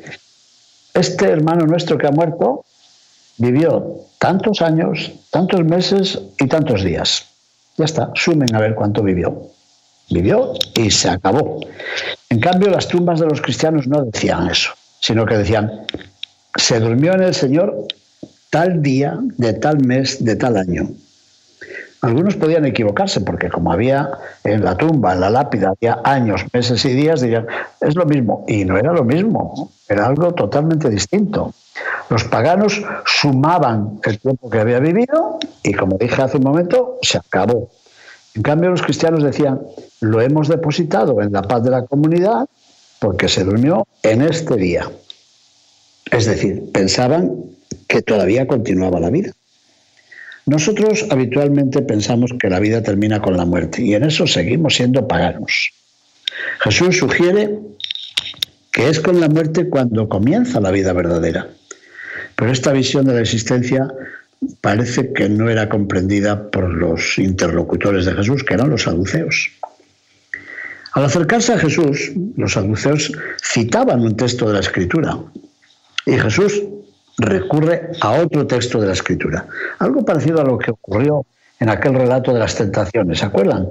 este 0.94 1.26
hermano 1.28 1.66
nuestro 1.66 1.98
que 1.98 2.08
ha 2.08 2.12
muerto 2.12 2.66
vivió 3.38 4.02
tantos 4.20 4.62
años, 4.62 5.12
tantos 5.32 5.64
meses 5.64 6.20
y 6.40 6.48
tantos 6.48 6.84
días. 6.84 7.26
Ya 7.78 7.86
está, 7.86 8.12
sumen 8.16 8.54
a 8.54 8.60
ver 8.60 8.76
cuánto 8.76 9.02
vivió. 9.02 9.48
Vivió 10.10 10.54
y 10.76 10.92
se 10.92 11.10
acabó. 11.10 11.62
En 12.30 12.40
cambio, 12.40 12.70
las 12.70 12.88
tumbas 12.88 13.20
de 13.20 13.28
los 13.28 13.42
cristianos 13.42 13.88
no 13.88 14.04
decían 14.04 14.50
eso, 14.50 14.72
sino 15.00 15.26
que 15.26 15.38
decían, 15.38 15.86
se 16.56 16.80
durmió 16.80 17.14
en 17.14 17.24
el 17.24 17.34
Señor 17.34 17.88
tal 18.50 18.82
día, 18.82 19.18
de 19.38 19.54
tal 19.54 19.80
mes, 19.80 20.24
de 20.24 20.36
tal 20.36 20.58
año. 20.58 20.90
Algunos 22.02 22.36
podían 22.36 22.66
equivocarse 22.66 23.22
porque 23.22 23.50
como 23.50 23.72
había 23.72 24.10
en 24.44 24.64
la 24.64 24.76
tumba, 24.76 25.14
en 25.14 25.22
la 25.22 25.30
lápida, 25.30 25.70
había 25.70 26.02
años, 26.04 26.46
meses 26.52 26.84
y 26.86 26.94
días, 26.94 27.22
dirían, 27.22 27.46
es 27.80 27.96
lo 27.96 28.06
mismo. 28.06 28.44
Y 28.48 28.66
no 28.66 28.78
era 28.78 28.92
lo 28.92 29.04
mismo, 29.04 29.72
era 29.88 30.08
algo 30.08 30.34
totalmente 30.34 30.90
distinto. 30.90 31.54
Los 32.10 32.24
paganos 32.24 32.84
sumaban 33.06 34.00
el 34.04 34.20
tiempo 34.20 34.50
que 34.50 34.60
había 34.60 34.80
vivido 34.80 35.38
y, 35.62 35.74
como 35.74 35.98
dije 35.98 36.22
hace 36.22 36.38
un 36.38 36.44
momento, 36.44 36.98
se 37.04 37.20
acabó. 37.20 37.70
En 38.34 38.42
cambio, 38.42 38.72
los 38.72 38.82
cristianos 38.82 39.24
decían, 39.24 39.62
lo 40.00 40.22
hemos 40.22 40.48
depositado 40.48 41.22
en 41.22 41.32
la 41.32 41.44
paz 41.44 41.64
de 41.64 41.70
la 41.70 41.86
comunidad 41.86 42.48
porque 43.00 43.28
se 43.28 43.44
durmió 43.44 43.86
en 44.02 44.24
este 44.24 44.56
día. 44.56 44.90
Es 46.12 46.26
decir, 46.26 46.72
pensaban 46.72 47.32
que 47.88 48.02
todavía 48.02 48.48
continuaba 48.48 49.00
la 49.00 49.10
vida. 49.10 49.32
Nosotros 50.46 51.06
habitualmente 51.10 51.82
pensamos 51.82 52.32
que 52.40 52.50
la 52.50 52.60
vida 52.60 52.82
termina 52.82 53.22
con 53.22 53.38
la 53.38 53.46
muerte 53.46 53.84
y 53.84 53.94
en 53.94 54.04
eso 54.04 54.26
seguimos 54.28 54.76
siendo 54.76 55.08
paganos. 55.08 55.72
Jesús 56.60 56.98
sugiere 56.98 57.60
que 58.72 58.90
es 58.90 59.00
con 59.00 59.20
la 59.20 59.28
muerte 59.28 59.70
cuando 59.70 60.10
comienza 60.10 60.60
la 60.60 60.72
vida 60.72 60.94
verdadera. 60.94 61.50
Pero 62.36 62.52
esta 62.52 62.72
visión 62.72 63.06
de 63.06 63.14
la 63.14 63.22
existencia 63.22 63.88
parece 64.62 65.14
que 65.14 65.30
no 65.30 65.50
era 65.50 65.70
comprendida 65.70 66.50
por 66.50 66.70
los 66.70 67.20
interlocutores 67.20 68.06
de 68.06 68.14
Jesús, 68.14 68.44
que 68.44 68.56
eran 68.56 68.70
los 68.70 68.84
saduceos. 68.84 69.52
Al 70.94 71.06
acercarse 71.06 71.54
a 71.54 71.60
Jesús, 71.60 72.12
los 72.36 72.54
saduceos 72.54 73.12
citaban 73.42 74.02
un 74.02 74.18
texto 74.18 74.48
de 74.48 74.54
la 74.54 74.60
Escritura 74.60 75.18
y 76.06 76.18
Jesús 76.18 76.64
recurre 77.22 77.92
a 78.02 78.12
otro 78.14 78.48
texto 78.48 78.82
de 78.82 78.88
la 78.88 78.94
Escritura, 78.94 79.46
algo 79.80 80.04
parecido 80.04 80.42
a 80.42 80.44
lo 80.44 80.58
que 80.58 80.72
ocurrió 80.72 81.26
en 81.60 81.70
aquel 81.70 81.94
relato 81.94 82.34
de 82.34 82.40
las 82.40 82.56
tentaciones, 82.56 83.20
¿se 83.20 83.26
acuerdan? 83.26 83.68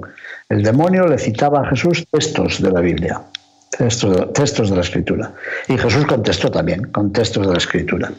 El 0.49 0.63
demonio 0.63 1.05
le 1.07 1.17
citaba 1.17 1.61
a 1.61 1.69
Jesús 1.69 2.05
textos 2.09 2.61
de 2.61 2.71
la 2.71 2.79
Biblia, 2.79 3.21
textos, 3.77 4.69
de 4.69 4.75
la 4.75 4.81
Escritura, 4.81 5.33
y 5.67 5.77
Jesús 5.77 6.05
contestó 6.05 6.49
también 6.49 6.83
con 6.91 7.11
textos 7.11 7.45
de 7.45 7.51
la 7.51 7.57
Escritura, 7.57 8.13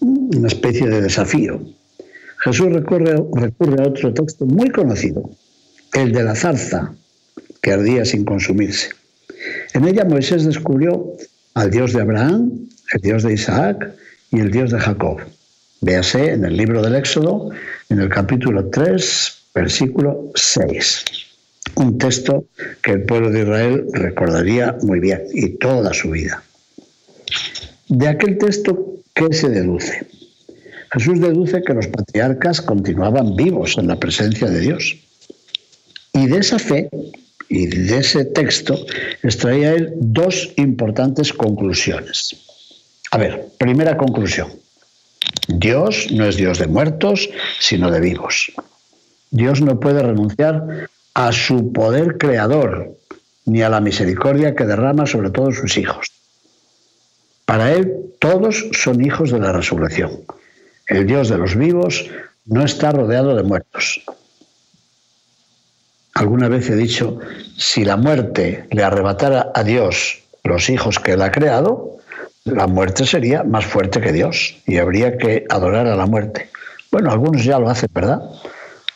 una 0.00 0.48
especie 0.48 0.88
de 0.88 1.02
desafío. 1.02 1.60
Jesús 2.38 2.72
recurre, 2.72 3.14
recurre 3.34 3.84
a 3.84 3.88
otro 3.88 4.12
texto 4.12 4.44
muy 4.46 4.70
conocido, 4.70 5.30
el 5.92 6.12
de 6.12 6.22
la 6.24 6.34
zarza, 6.34 6.92
que 7.62 7.72
ardía 7.72 8.04
sin 8.04 8.24
consumirse. 8.24 8.90
En 9.74 9.86
ella 9.86 10.04
Moisés 10.04 10.44
descubrió 10.44 11.12
al 11.54 11.70
Dios 11.70 11.92
de 11.92 12.02
Abraham, 12.02 12.68
el 12.92 13.00
Dios 13.00 13.22
de 13.22 13.34
Isaac 13.34 13.94
y 14.30 14.40
el 14.40 14.50
Dios 14.50 14.70
de 14.70 14.78
Jacob. 14.78 15.20
Véase 15.80 16.32
en 16.32 16.44
el 16.44 16.56
libro 16.56 16.82
del 16.82 16.96
Éxodo, 16.96 17.50
en 17.88 18.00
el 18.00 18.08
capítulo 18.08 18.68
3, 18.68 19.38
versículo 19.54 20.30
6. 20.34 21.04
Un 21.76 21.98
texto 21.98 22.44
que 22.82 22.92
el 22.92 23.02
pueblo 23.02 23.30
de 23.30 23.42
Israel 23.42 23.86
recordaría 23.92 24.76
muy 24.82 25.00
bien 25.00 25.22
y 25.32 25.50
toda 25.58 25.92
su 25.92 26.10
vida. 26.10 26.42
De 27.88 28.08
aquel 28.08 28.38
texto, 28.38 28.96
¿qué 29.14 29.32
se 29.32 29.48
deduce? 29.48 30.06
Jesús 30.92 31.20
deduce 31.20 31.62
que 31.62 31.74
los 31.74 31.86
patriarcas 31.86 32.60
continuaban 32.60 33.36
vivos 33.36 33.76
en 33.78 33.88
la 33.88 34.00
presencia 34.00 34.48
de 34.48 34.60
Dios. 34.60 34.96
Y 36.12 36.26
de 36.26 36.38
esa 36.38 36.58
fe 36.58 36.88
y 37.48 37.66
de 37.66 37.98
ese 37.98 38.24
texto 38.24 38.86
extraía 39.22 39.74
él 39.74 39.92
dos 39.96 40.52
importantes 40.56 41.32
conclusiones. 41.32 42.47
A 43.10 43.18
ver, 43.18 43.48
primera 43.58 43.96
conclusión. 43.96 44.48
Dios 45.46 46.08
no 46.12 46.26
es 46.26 46.36
Dios 46.36 46.58
de 46.58 46.66
muertos, 46.66 47.28
sino 47.58 47.90
de 47.90 48.00
vivos. 48.00 48.52
Dios 49.30 49.60
no 49.60 49.80
puede 49.80 50.02
renunciar 50.02 50.88
a 51.14 51.32
su 51.32 51.72
poder 51.72 52.18
creador, 52.18 52.96
ni 53.44 53.62
a 53.62 53.68
la 53.68 53.80
misericordia 53.80 54.54
que 54.54 54.64
derrama 54.64 55.06
sobre 55.06 55.30
todos 55.30 55.56
sus 55.56 55.76
hijos. 55.78 56.12
Para 57.44 57.72
Él 57.72 58.12
todos 58.18 58.66
son 58.72 59.04
hijos 59.04 59.30
de 59.30 59.40
la 59.40 59.52
resurrección. 59.52 60.20
El 60.86 61.06
Dios 61.06 61.28
de 61.28 61.38
los 61.38 61.56
vivos 61.56 62.10
no 62.44 62.64
está 62.64 62.92
rodeado 62.92 63.34
de 63.34 63.42
muertos. 63.42 64.02
Alguna 66.14 66.48
vez 66.48 66.68
he 66.68 66.76
dicho, 66.76 67.20
si 67.56 67.84
la 67.84 67.96
muerte 67.96 68.66
le 68.70 68.82
arrebatara 68.82 69.50
a 69.54 69.62
Dios 69.62 70.22
los 70.44 70.68
hijos 70.68 70.98
que 70.98 71.12
Él 71.12 71.22
ha 71.22 71.30
creado, 71.30 71.97
la 72.48 72.66
muerte 72.66 73.06
sería 73.06 73.42
más 73.44 73.64
fuerte 73.64 74.00
que 74.00 74.12
Dios 74.12 74.56
y 74.66 74.78
habría 74.78 75.16
que 75.16 75.44
adorar 75.48 75.86
a 75.86 75.96
la 75.96 76.06
muerte. 76.06 76.50
Bueno, 76.90 77.10
algunos 77.10 77.44
ya 77.44 77.58
lo 77.58 77.68
hacen, 77.68 77.88
¿verdad? 77.92 78.20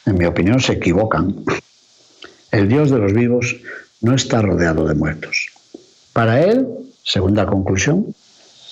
En 0.07 0.19
mi 0.19 0.25
opinión 0.25 0.61
se 0.61 0.75
equivocan. 0.75 1.45
El 2.51 2.69
Dios 2.69 2.91
de 2.91 2.99
los 2.99 3.13
vivos 3.13 3.57
no 4.01 4.15
está 4.15 4.43
rodeado 4.43 4.87
de 4.87 4.95
muertos. 4.95 5.49
Para 6.13 6.43
Él, 6.43 6.67
segunda 7.05 7.47
conclusión, 7.47 8.15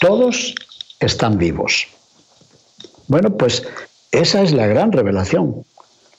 todos 0.00 0.54
están 0.98 1.38
vivos. 1.38 1.86
Bueno, 3.06 3.36
pues 3.36 3.66
esa 4.10 4.42
es 4.42 4.52
la 4.52 4.66
gran 4.66 4.92
revelación 4.92 5.64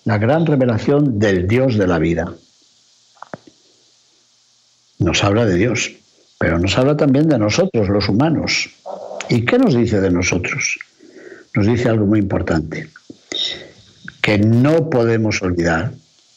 la 0.04 0.18
gran 0.18 0.46
revelación 0.46 1.20
del 1.20 1.48
Dios 1.48 1.78
de 1.78 1.88
la 1.88 2.00
vida. 2.00 2.34
Nos 4.98 5.24
habla 5.24 5.46
de 5.46 5.56
Dios, 5.56 5.92
pero 6.42 6.58
nos 6.58 6.76
habla 6.76 6.98
también 6.98 7.30
de 7.30 7.38
nosotros, 7.38 7.88
los 7.88 8.10
humanos. 8.10 8.68
¿Y 9.30 9.46
qué 9.46 9.60
nos 9.60 9.76
dice 9.76 10.02
de 10.02 10.10
nosotros? 10.10 10.80
Nos 11.54 11.68
dice 11.68 11.88
algo 11.88 12.08
muy 12.08 12.18
importante, 12.18 12.90
que 14.24 14.40
no 14.40 14.90
podemos 14.90 15.40
olvidar, 15.44 15.92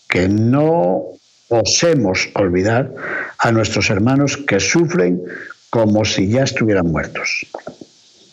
que 0.06 0.28
no 0.28 1.04
osemos 1.48 2.28
olvidar 2.34 2.92
a 3.38 3.50
nuestros 3.50 3.88
hermanos 3.88 4.36
que 4.36 4.60
sufren 4.60 5.22
como 5.70 6.04
si 6.04 6.28
ya 6.28 6.42
estuvieran 6.42 6.92
muertos. 6.92 7.46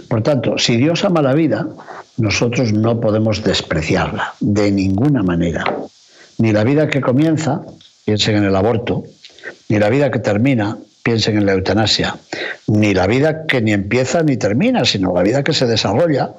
Por 0.09 0.23
tanto, 0.23 0.57
si 0.57 0.75
Dios 0.75 1.05
ama 1.05 1.21
la 1.21 1.33
vida, 1.33 1.65
nosotros 2.17 2.73
no 2.73 2.99
podemos 2.99 3.45
despreciarla 3.45 4.33
de 4.41 4.71
ninguna 4.71 5.23
manera. 5.23 5.63
Ni 6.37 6.51
la 6.51 6.65
vida 6.65 6.89
que 6.89 6.99
comienza, 6.99 7.61
piensen 8.03 8.35
en 8.35 8.43
el 8.43 8.55
aborto, 8.57 9.05
ni 9.69 9.79
la 9.79 9.89
vida 9.89 10.11
que 10.11 10.19
termina, 10.19 10.77
piensen 11.03 11.37
en 11.37 11.45
la 11.45 11.53
eutanasia, 11.53 12.17
ni 12.67 12.93
la 12.93 13.07
vida 13.07 13.45
que 13.45 13.61
ni 13.61 13.73
empieza 13.73 14.23
ni 14.23 14.37
termina, 14.37 14.85
sino 14.85 15.13
la 15.13 15.23
vida 15.23 15.43
que 15.43 15.53
se 15.53 15.65
desarrolla, 15.67 16.31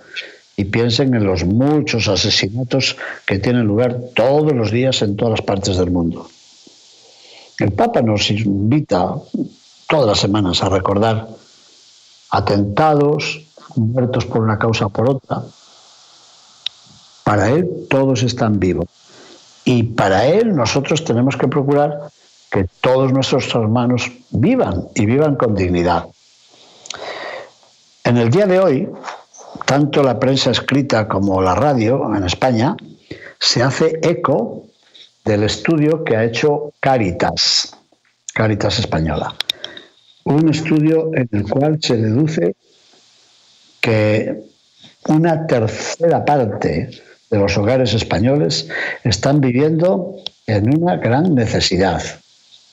y 0.57 0.65
piensen 0.65 1.15
en 1.15 1.25
los 1.25 1.45
muchos 1.45 2.09
asesinatos 2.09 2.97
que 3.27 3.39
tienen 3.39 3.67
lugar 3.67 3.99
todos 4.15 4.53
los 4.53 4.71
días 4.71 5.03
en 5.03 5.17
todas 5.17 5.33
las 5.39 5.43
partes 5.43 5.77
del 5.77 5.91
mundo. 5.91 6.29
El 7.59 7.73
Papa 7.73 8.03
nos 8.03 8.31
invita 8.31 9.15
todas 9.89 10.07
las 10.07 10.19
semanas 10.19 10.63
a 10.63 10.69
recordar 10.69 11.29
atentados, 12.31 13.41
muertos 13.77 14.27
por 14.27 14.43
una 14.43 14.59
causa 14.59 14.87
o 14.87 14.91
por 14.91 15.09
otra. 15.09 15.43
Para 17.25 17.51
Él 17.51 17.87
todos 17.89 18.23
están 18.23 18.59
vivos. 18.59 18.87
Y 19.65 19.85
para 19.85 20.27
Él 20.27 20.55
nosotros 20.55 21.05
tenemos 21.05 21.37
que 21.37 21.47
procurar 21.47 22.11
que 22.53 22.69
todos 22.83 23.13
nuestros 23.13 23.53
hermanos 23.55 24.13
vivan 24.31 24.89
y 24.95 25.07
vivan 25.07 25.37
con 25.37 25.55
dignidad. 25.55 26.07
En 28.05 28.19
el 28.19 28.31
día 28.31 28.47
de 28.47 28.61
hoy, 28.61 28.89
tanto 29.65 30.03
la 30.03 30.21
prensa 30.21 30.51
escrita 30.51 31.09
como 31.09 31.41
la 31.41 31.55
radio 31.55 32.15
en 32.15 32.25
España 32.25 32.77
se 33.41 33.63
hace 33.63 33.99
eco 34.03 34.65
del 35.25 35.45
estudio 35.45 36.05
que 36.05 36.15
ha 36.15 36.25
hecho 36.25 36.75
Caritas, 36.79 37.75
Caritas 38.35 38.79
Española. 38.79 39.35
Un 40.25 40.51
estudio 40.51 41.11
en 41.15 41.29
el 41.33 41.49
cual 41.49 41.79
se 41.81 41.97
deduce 41.97 42.55
que 43.81 44.43
una 45.09 45.47
tercera 45.47 46.25
parte 46.25 46.91
de 47.31 47.39
los 47.39 47.57
hogares 47.57 47.95
españoles 47.95 48.69
están 49.05 49.41
viviendo 49.41 50.17
en 50.47 50.77
una 50.77 50.97
gran 50.97 51.35
necesidad 51.35 52.03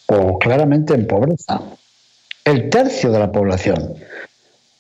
o 0.10 0.40
claramente 0.40 0.94
en 0.94 1.08
pobreza. 1.08 1.62
El 2.44 2.70
tercio 2.70 3.12
de 3.12 3.20
la 3.20 3.32
población. 3.32 3.94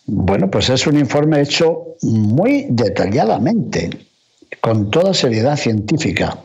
Bueno, 0.06 0.50
pues 0.50 0.70
es 0.70 0.88
un 0.88 0.98
informe 0.98 1.42
hecho 1.42 1.96
muy 2.02 2.66
detalladamente, 2.70 3.92
con 4.60 4.90
toda 4.90 5.14
seriedad 5.14 5.56
científica. 5.56 6.40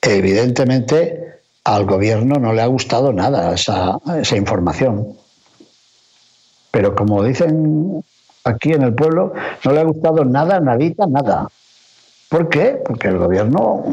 Evidentemente, 0.00 1.40
al 1.64 1.84
gobierno 1.84 2.36
no 2.36 2.52
le 2.52 2.62
ha 2.62 2.66
gustado 2.66 3.12
nada 3.12 3.54
esa, 3.54 3.98
esa 4.20 4.36
información. 4.36 5.16
Pero 6.70 6.94
como 6.94 7.24
dicen 7.24 8.04
aquí 8.44 8.72
en 8.72 8.82
el 8.82 8.94
pueblo 8.94 9.32
no 9.64 9.72
le 9.72 9.80
ha 9.80 9.84
gustado 9.84 10.24
nada, 10.24 10.60
nadita, 10.60 11.06
nada. 11.06 11.48
¿Por 12.32 12.48
qué? 12.48 12.80
Porque 12.82 13.08
el 13.08 13.18
gobierno 13.18 13.84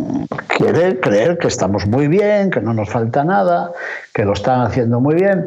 quiere 0.48 0.98
creer 1.02 1.38
que 1.38 1.50
estamos 1.50 1.86
muy 1.88 2.08
bien, 2.08 2.50
que 2.50 2.62
no 2.62 2.74
nos 2.74 2.90
falta 2.90 3.26
nada, 3.26 3.74
que 4.14 4.24
lo 4.24 4.32
están 4.32 4.62
haciendo 4.62 5.02
muy 5.02 5.16
bien. 5.16 5.46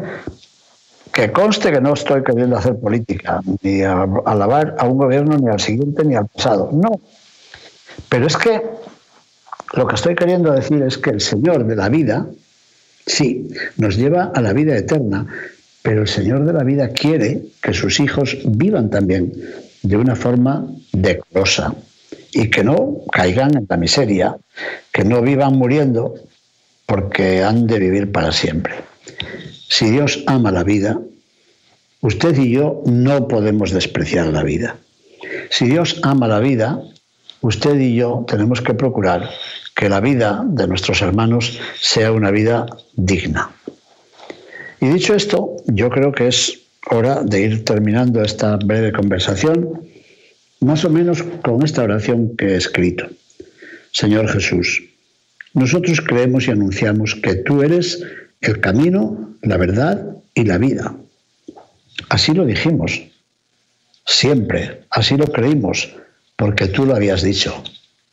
Que 1.10 1.32
conste 1.32 1.72
que 1.72 1.80
no 1.80 1.94
estoy 1.94 2.22
queriendo 2.22 2.54
hacer 2.54 2.78
política, 2.78 3.40
ni 3.62 3.80
alabar 3.80 4.76
a 4.78 4.86
un 4.86 4.98
gobierno, 4.98 5.38
ni 5.38 5.48
al 5.48 5.58
siguiente, 5.58 6.04
ni 6.04 6.16
al 6.16 6.26
pasado. 6.26 6.68
No. 6.70 7.00
Pero 8.10 8.26
es 8.26 8.36
que 8.36 8.60
lo 9.72 9.86
que 9.86 9.94
estoy 9.94 10.14
queriendo 10.14 10.52
decir 10.52 10.82
es 10.82 10.98
que 10.98 11.10
el 11.10 11.22
Señor 11.22 11.64
de 11.64 11.76
la 11.76 11.88
vida, 11.88 12.26
sí, 13.06 13.48
nos 13.78 13.96
lleva 13.96 14.32
a 14.34 14.42
la 14.42 14.52
vida 14.52 14.76
eterna, 14.76 15.26
pero 15.80 16.02
el 16.02 16.08
Señor 16.08 16.44
de 16.44 16.52
la 16.52 16.62
vida 16.62 16.88
quiere 16.88 17.40
que 17.62 17.72
sus 17.72 18.00
hijos 18.00 18.36
vivan 18.44 18.90
también 18.90 19.32
de 19.82 19.96
una 19.96 20.14
forma 20.14 20.66
decorosa 20.92 21.74
y 22.32 22.48
que 22.48 22.64
no 22.64 22.98
caigan 23.12 23.56
en 23.56 23.66
la 23.68 23.76
miseria, 23.76 24.36
que 24.92 25.04
no 25.04 25.20
vivan 25.22 25.56
muriendo 25.56 26.14
porque 26.86 27.42
han 27.42 27.66
de 27.66 27.78
vivir 27.78 28.10
para 28.10 28.32
siempre. 28.32 28.74
Si 29.68 29.90
Dios 29.90 30.24
ama 30.26 30.50
la 30.50 30.64
vida, 30.64 30.98
usted 32.00 32.36
y 32.38 32.50
yo 32.50 32.82
no 32.86 33.28
podemos 33.28 33.70
despreciar 33.70 34.26
la 34.26 34.42
vida. 34.42 34.76
Si 35.50 35.66
Dios 35.66 36.00
ama 36.02 36.28
la 36.28 36.40
vida, 36.40 36.80
usted 37.40 37.78
y 37.78 37.94
yo 37.94 38.24
tenemos 38.26 38.60
que 38.60 38.74
procurar 38.74 39.30
que 39.74 39.88
la 39.88 40.00
vida 40.00 40.42
de 40.46 40.66
nuestros 40.66 41.02
hermanos 41.02 41.58
sea 41.80 42.12
una 42.12 42.30
vida 42.30 42.66
digna. 42.94 43.50
Y 44.80 44.88
dicho 44.88 45.14
esto, 45.14 45.56
yo 45.66 45.90
creo 45.90 46.12
que 46.12 46.28
es 46.28 46.60
hora 46.90 47.22
de 47.22 47.40
ir 47.40 47.64
terminando 47.64 48.22
esta 48.22 48.56
breve 48.56 48.92
conversación, 48.92 49.80
más 50.62 50.84
o 50.84 50.90
menos 50.90 51.22
con 51.42 51.62
esta 51.64 51.82
oración 51.82 52.36
que 52.36 52.46
he 52.46 52.56
escrito. 52.56 53.06
Señor 53.92 54.28
Jesús, 54.28 54.82
nosotros 55.54 56.00
creemos 56.00 56.48
y 56.48 56.50
anunciamos 56.50 57.14
que 57.16 57.34
tú 57.34 57.62
eres 57.62 58.02
el 58.40 58.60
camino, 58.60 59.36
la 59.42 59.56
verdad 59.56 60.16
y 60.34 60.44
la 60.44 60.58
vida. 60.58 60.94
Así 62.08 62.32
lo 62.32 62.46
dijimos, 62.46 63.02
siempre, 64.06 64.84
así 64.90 65.16
lo 65.16 65.26
creímos, 65.26 65.94
porque 66.36 66.68
tú 66.68 66.86
lo 66.86 66.94
habías 66.94 67.22
dicho 67.22 67.62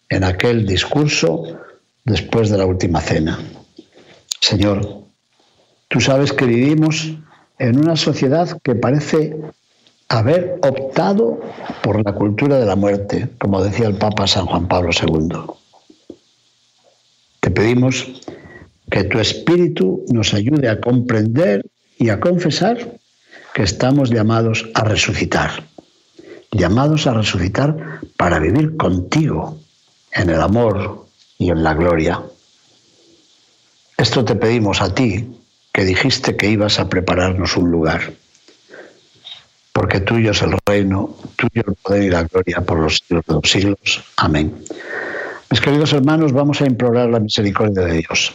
en 0.10 0.24
aquel 0.24 0.66
discurso 0.66 1.60
después 2.04 2.50
de 2.50 2.58
la 2.58 2.66
última 2.66 3.00
cena. 3.00 3.40
Señor, 4.42 5.04
tú 5.88 6.02
sabes 6.02 6.34
que 6.34 6.46
vivimos 6.46 7.14
en 7.58 7.80
una 7.80 7.96
sociedad 7.96 8.60
que 8.64 8.76
parece 8.76 9.36
haber 10.10 10.60
optado 10.63 11.39
por 11.84 12.04
la 12.04 12.13
cultura 12.13 12.60
de 12.60 12.65
la 12.65 12.76
muerte, 12.76 13.30
como 13.38 13.63
decía 13.63 13.88
el 13.88 13.95
Papa 13.95 14.26
San 14.26 14.48
Juan 14.48 14.67
Pablo 14.67 14.89
II. 14.91 15.38
Te 17.39 17.52
pedimos 17.52 18.08
que 18.89 19.04
tu 19.04 19.19
espíritu 19.19 20.04
nos 20.10 20.34
ayude 20.34 20.67
a 20.67 20.82
comprender 20.82 21.63
y 21.98 22.10
a 22.10 22.19
confesar 22.19 23.00
que 23.54 23.62
estamos 23.62 24.10
llamados 24.10 24.67
a 24.74 24.84
resucitar, 24.84 25.63
llamados 26.52 27.06
a 27.06 27.13
resucitar 27.13 28.02
para 28.17 28.39
vivir 28.39 28.78
contigo 28.78 29.60
en 30.12 30.32
el 30.32 30.41
amor 30.41 31.06
y 31.38 31.52
en 31.52 31.63
la 31.63 31.76
gloria. 31.76 32.19
Esto 33.95 34.26
te 34.26 34.36
pedimos 34.36 34.82
a 34.82 34.93
ti, 34.95 35.30
que 35.72 35.86
dijiste 35.86 36.36
que 36.36 36.50
ibas 36.50 36.80
a 36.80 36.89
prepararnos 36.89 37.56
un 37.56 37.69
lugar 37.69 38.13
porque 39.80 40.02
tuyo 40.02 40.32
es 40.32 40.42
el 40.42 40.58
reino, 40.65 41.15
tuyo 41.38 41.63
el 41.65 41.76
poder 41.76 42.04
y 42.04 42.10
la 42.10 42.24
gloria 42.24 42.60
por 42.60 42.80
los 42.80 42.98
siglos 42.98 43.24
de 43.26 43.34
los 43.34 43.50
siglos. 43.50 44.04
Amén. 44.18 44.54
Mis 45.50 45.62
queridos 45.62 45.94
hermanos, 45.94 46.34
vamos 46.34 46.60
a 46.62 46.65
implorar 46.65 47.08
la 47.08 47.22
misericordia 47.22 47.86
de 47.86 47.94
Dios. 48.00 48.34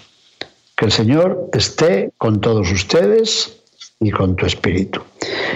Que 0.75 0.87
el 0.87 0.91
Señor 0.91 1.51
esté 1.53 2.13
con 2.17 2.41
todos 2.41 2.73
ustedes 2.73 3.61
y 4.01 4.11
con 4.11 4.37
tu 4.37 4.47
espíritu. 4.47 5.03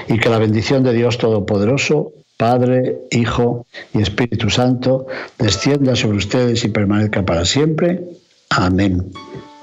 Y 0.09 0.19
que 0.19 0.29
la 0.29 0.37
bendición 0.37 0.83
de 0.83 0.93
Dios 0.93 1.17
Todopoderoso, 1.17 2.13
Padre, 2.37 2.99
Hijo 3.11 3.65
y 3.95 4.03
Espíritu 4.03 4.51
Santo, 4.51 5.07
descienda 5.39 5.97
sobre 5.97 6.19
ustedes 6.19 6.65
y 6.65 6.69
permanezca 6.69 7.25
para 7.25 7.47
siempre. 7.47 8.05
Amén. 8.51 9.11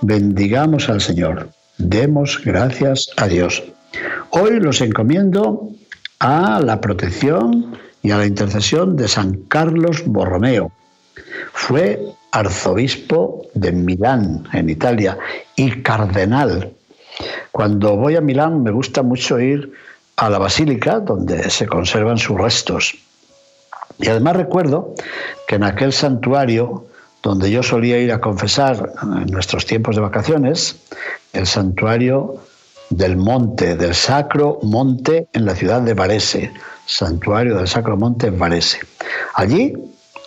Bendigamos 0.01 0.89
al 0.89 1.01
Señor. 1.01 1.49
Demos 1.77 2.41
gracias 2.43 3.11
a 3.15 3.27
Dios. 3.27 3.61
Hoy 4.31 4.59
los 4.59 4.81
encomiendo 4.81 5.69
a 6.19 6.59
la 6.61 6.81
protección 6.81 7.77
y 8.01 8.11
a 8.11 8.17
la 8.17 8.25
intercesión 8.25 8.95
de 8.95 9.07
San 9.07 9.33
Carlos 9.47 10.03
Borromeo. 10.05 10.71
Fue 11.53 11.99
arzobispo 12.31 13.47
de 13.53 13.71
Milán, 13.71 14.47
en 14.53 14.69
Italia, 14.69 15.17
y 15.55 15.81
cardenal. 15.81 16.73
Cuando 17.51 17.95
voy 17.95 18.15
a 18.15 18.21
Milán 18.21 18.63
me 18.63 18.71
gusta 18.71 19.01
mucho 19.01 19.39
ir 19.39 19.71
a 20.17 20.29
la 20.29 20.37
basílica 20.37 20.99
donde 20.99 21.49
se 21.49 21.67
conservan 21.67 22.17
sus 22.17 22.37
restos. 22.37 22.95
Y 23.99 24.09
además 24.09 24.35
recuerdo 24.35 24.93
que 25.47 25.55
en 25.55 25.63
aquel 25.63 25.93
santuario 25.93 26.85
donde 27.23 27.49
yo 27.49 27.63
solía 27.63 27.97
ir 27.97 28.11
a 28.11 28.21
confesar 28.21 28.93
en 29.01 29.31
nuestros 29.31 29.65
tiempos 29.65 29.95
de 29.95 30.01
vacaciones, 30.01 30.75
el 31.33 31.47
santuario 31.47 32.35
del 32.89 33.17
monte, 33.17 33.75
del 33.75 33.95
Sacro 33.95 34.59
Monte 34.63 35.27
en 35.33 35.45
la 35.45 35.55
ciudad 35.55 35.81
de 35.81 35.93
Varese, 35.93 36.51
santuario 36.85 37.55
del 37.57 37.67
Sacro 37.67 37.97
Monte 37.97 38.27
en 38.27 38.37
Varese. 38.39 38.79
Allí 39.35 39.73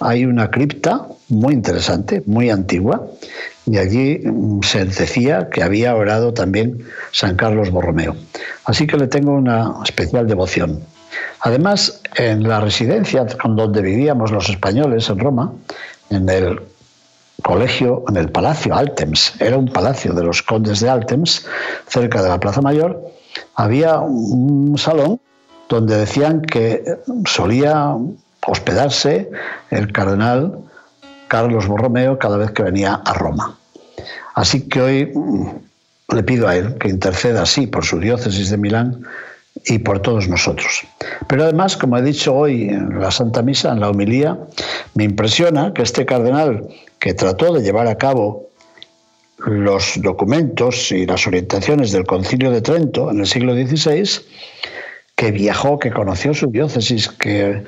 hay 0.01 0.25
una 0.25 0.51
cripta 0.51 1.07
muy 1.29 1.55
interesante, 1.55 2.23
muy 2.27 2.51
antigua, 2.51 3.07
y 3.67 3.79
allí 3.79 4.21
mm, 4.25 4.63
se 4.63 4.85
decía 4.85 5.49
que 5.51 5.63
había 5.63 5.95
orado 5.95 6.33
también 6.33 6.79
San 7.13 7.37
Carlos 7.37 7.71
Borromeo. 7.71 8.17
Así 8.65 8.87
que 8.87 8.97
le 8.97 9.09
tengo 9.09 9.33
una 9.33 9.75
especial 9.85 10.27
devoción. 10.27 10.81
Además, 11.41 12.01
en 12.17 12.43
la 12.45 12.61
residencia 12.61 13.27
donde 13.45 13.83
vivíamos 13.83 14.31
los 14.31 14.49
españoles 14.49 15.09
en 15.09 15.19
Roma, 15.19 15.53
en 16.11 16.29
el 16.29 16.61
colegio 17.49 18.05
en 18.11 18.19
el 18.19 18.29
Palacio 18.31 18.75
Altems. 18.75 19.33
Era 19.41 19.57
un 19.57 19.69
palacio 19.69 20.13
de 20.13 20.23
los 20.23 20.43
condes 20.43 20.81
de 20.81 20.91
Altems, 20.91 21.47
cerca 21.87 22.23
de 22.23 22.29
la 22.29 22.39
Plaza 22.39 22.61
Mayor. 22.61 23.03
Había 23.55 24.01
un 24.01 24.77
salón 24.77 25.19
donde 25.71 25.97
decían 25.97 26.43
que 26.43 26.85
solía 27.25 27.97
hospedarse 28.47 29.31
el 29.71 29.91
cardenal 29.93 30.59
Carlos 31.29 31.67
Borromeo 31.67 32.19
cada 32.19 32.37
vez 32.37 32.51
que 32.51 32.65
venía 32.65 33.01
a 33.03 33.15
Roma. 33.15 33.57
Así 34.35 34.69
que 34.69 34.81
hoy 34.83 35.07
mm, 35.07 36.15
le 36.17 36.23
pido 36.25 36.49
a 36.49 36.55
él 36.55 36.77
que 36.79 36.91
interceda 36.91 37.43
así 37.43 37.67
por 37.67 37.83
su 37.83 37.99
diócesis 37.99 38.51
de 38.51 38.59
Milán 38.59 39.07
y 39.65 39.79
por 39.79 40.01
todos 40.01 40.29
nosotros. 40.29 40.83
Pero 41.29 41.45
además, 41.45 41.79
como 41.79 41.97
he 41.97 42.03
dicho 42.03 42.35
hoy 42.35 42.69
en 42.69 43.01
la 43.01 43.11
Santa 43.11 43.41
Misa, 43.41 43.73
en 43.73 43.81
la 43.81 43.89
homilía, 43.89 44.39
me 44.95 45.05
impresiona 45.05 45.73
que 45.73 45.81
este 45.81 46.05
cardenal 46.05 46.69
que 46.99 47.15
trató 47.15 47.53
de 47.53 47.63
llevar 47.63 47.87
a 47.87 47.97
cabo 47.97 48.49
los 49.39 50.01
documentos 50.03 50.91
y 50.91 51.07
las 51.07 51.27
orientaciones 51.27 51.93
del 51.93 52.07
Concilio 52.07 52.51
de 52.51 52.61
Trento 52.61 53.11
en 53.11 53.21
el 53.21 53.27
siglo 53.27 53.55
XVI, 53.55 54.09
que 55.15 55.31
viajó, 55.31 55.79
que 55.79 55.91
conoció 55.91 56.35
su 56.35 56.51
diócesis, 56.51 57.09
que 57.09 57.65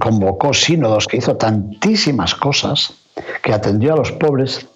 convocó 0.00 0.54
sínodos, 0.54 1.06
que 1.06 1.16
hizo 1.16 1.36
tantísimas 1.36 2.34
cosas, 2.34 2.94
que 3.42 3.52
atendió 3.52 3.94
a 3.94 3.96
los 3.96 4.12
pobres, 4.12 4.66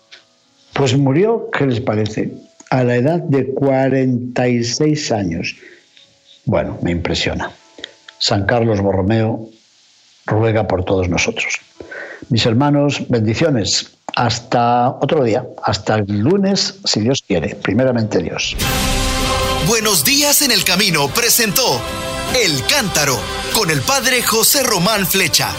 pues 0.73 0.97
murió, 0.97 1.49
¿qué 1.57 1.67
les 1.67 1.81
parece? 1.81 2.33
A 2.71 2.85
la 2.85 2.97
edad 2.97 3.21
de 3.21 3.53
46 3.55 5.13
años. 5.13 5.57
Bueno, 6.45 6.79
me 6.83 6.91
impresiona. 6.91 7.51
San 8.19 8.47
Carlos 8.47 8.81
Borromeo 8.81 9.49
ruega 10.27 10.67
por 10.67 10.85
todos 10.85 11.09
nosotros. 11.09 11.61
Mis 12.29 12.47
hermanos, 12.47 13.03
bendiciones. 13.09 13.93
Hasta 14.15 14.91
otro 14.91 15.25
día, 15.25 15.45
hasta 15.63 15.97
el 15.97 16.07
lunes, 16.21 16.77
si 16.85 17.01
Dios 17.01 17.23
quiere. 17.27 17.55
Primeramente 17.57 18.23
Dios. 18.23 18.57
Buenos 19.69 20.05
días 20.05 20.43
en 20.43 20.53
el 20.53 20.65
camino 20.65 21.09
presentó 21.09 21.81
El 22.35 22.65
Cántaro 22.67 23.19
con 23.53 23.71
el 23.71 23.81
padre 23.83 24.23
José 24.23 24.63
Román 24.63 25.07
Flecha. 25.07 25.51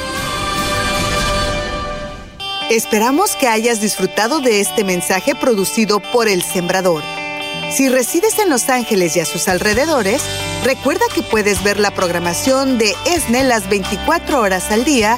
Esperamos 2.70 3.36
que 3.36 3.48
hayas 3.48 3.80
disfrutado 3.80 4.40
de 4.40 4.60
este 4.60 4.84
mensaje 4.84 5.36
producido 5.36 6.00
por 6.00 6.28
El 6.28 6.42
Sembrador. 6.42 7.04
Si 7.72 7.90
resides 7.90 8.40
en 8.40 8.50
Los 8.50 8.70
Ángeles 8.70 9.16
y 9.16 9.20
a 9.20 9.26
sus 9.26 9.48
alrededores, 9.48 10.22
recuerda 10.64 11.06
que 11.14 11.22
puedes 11.22 11.64
ver 11.64 11.80
la 11.80 11.92
programación 11.92 12.78
de 12.78 12.96
ESNE 13.06 13.44
las 13.44 13.70
24 13.70 14.40
horas 14.40 14.72
al 14.72 14.86
día 14.86 15.18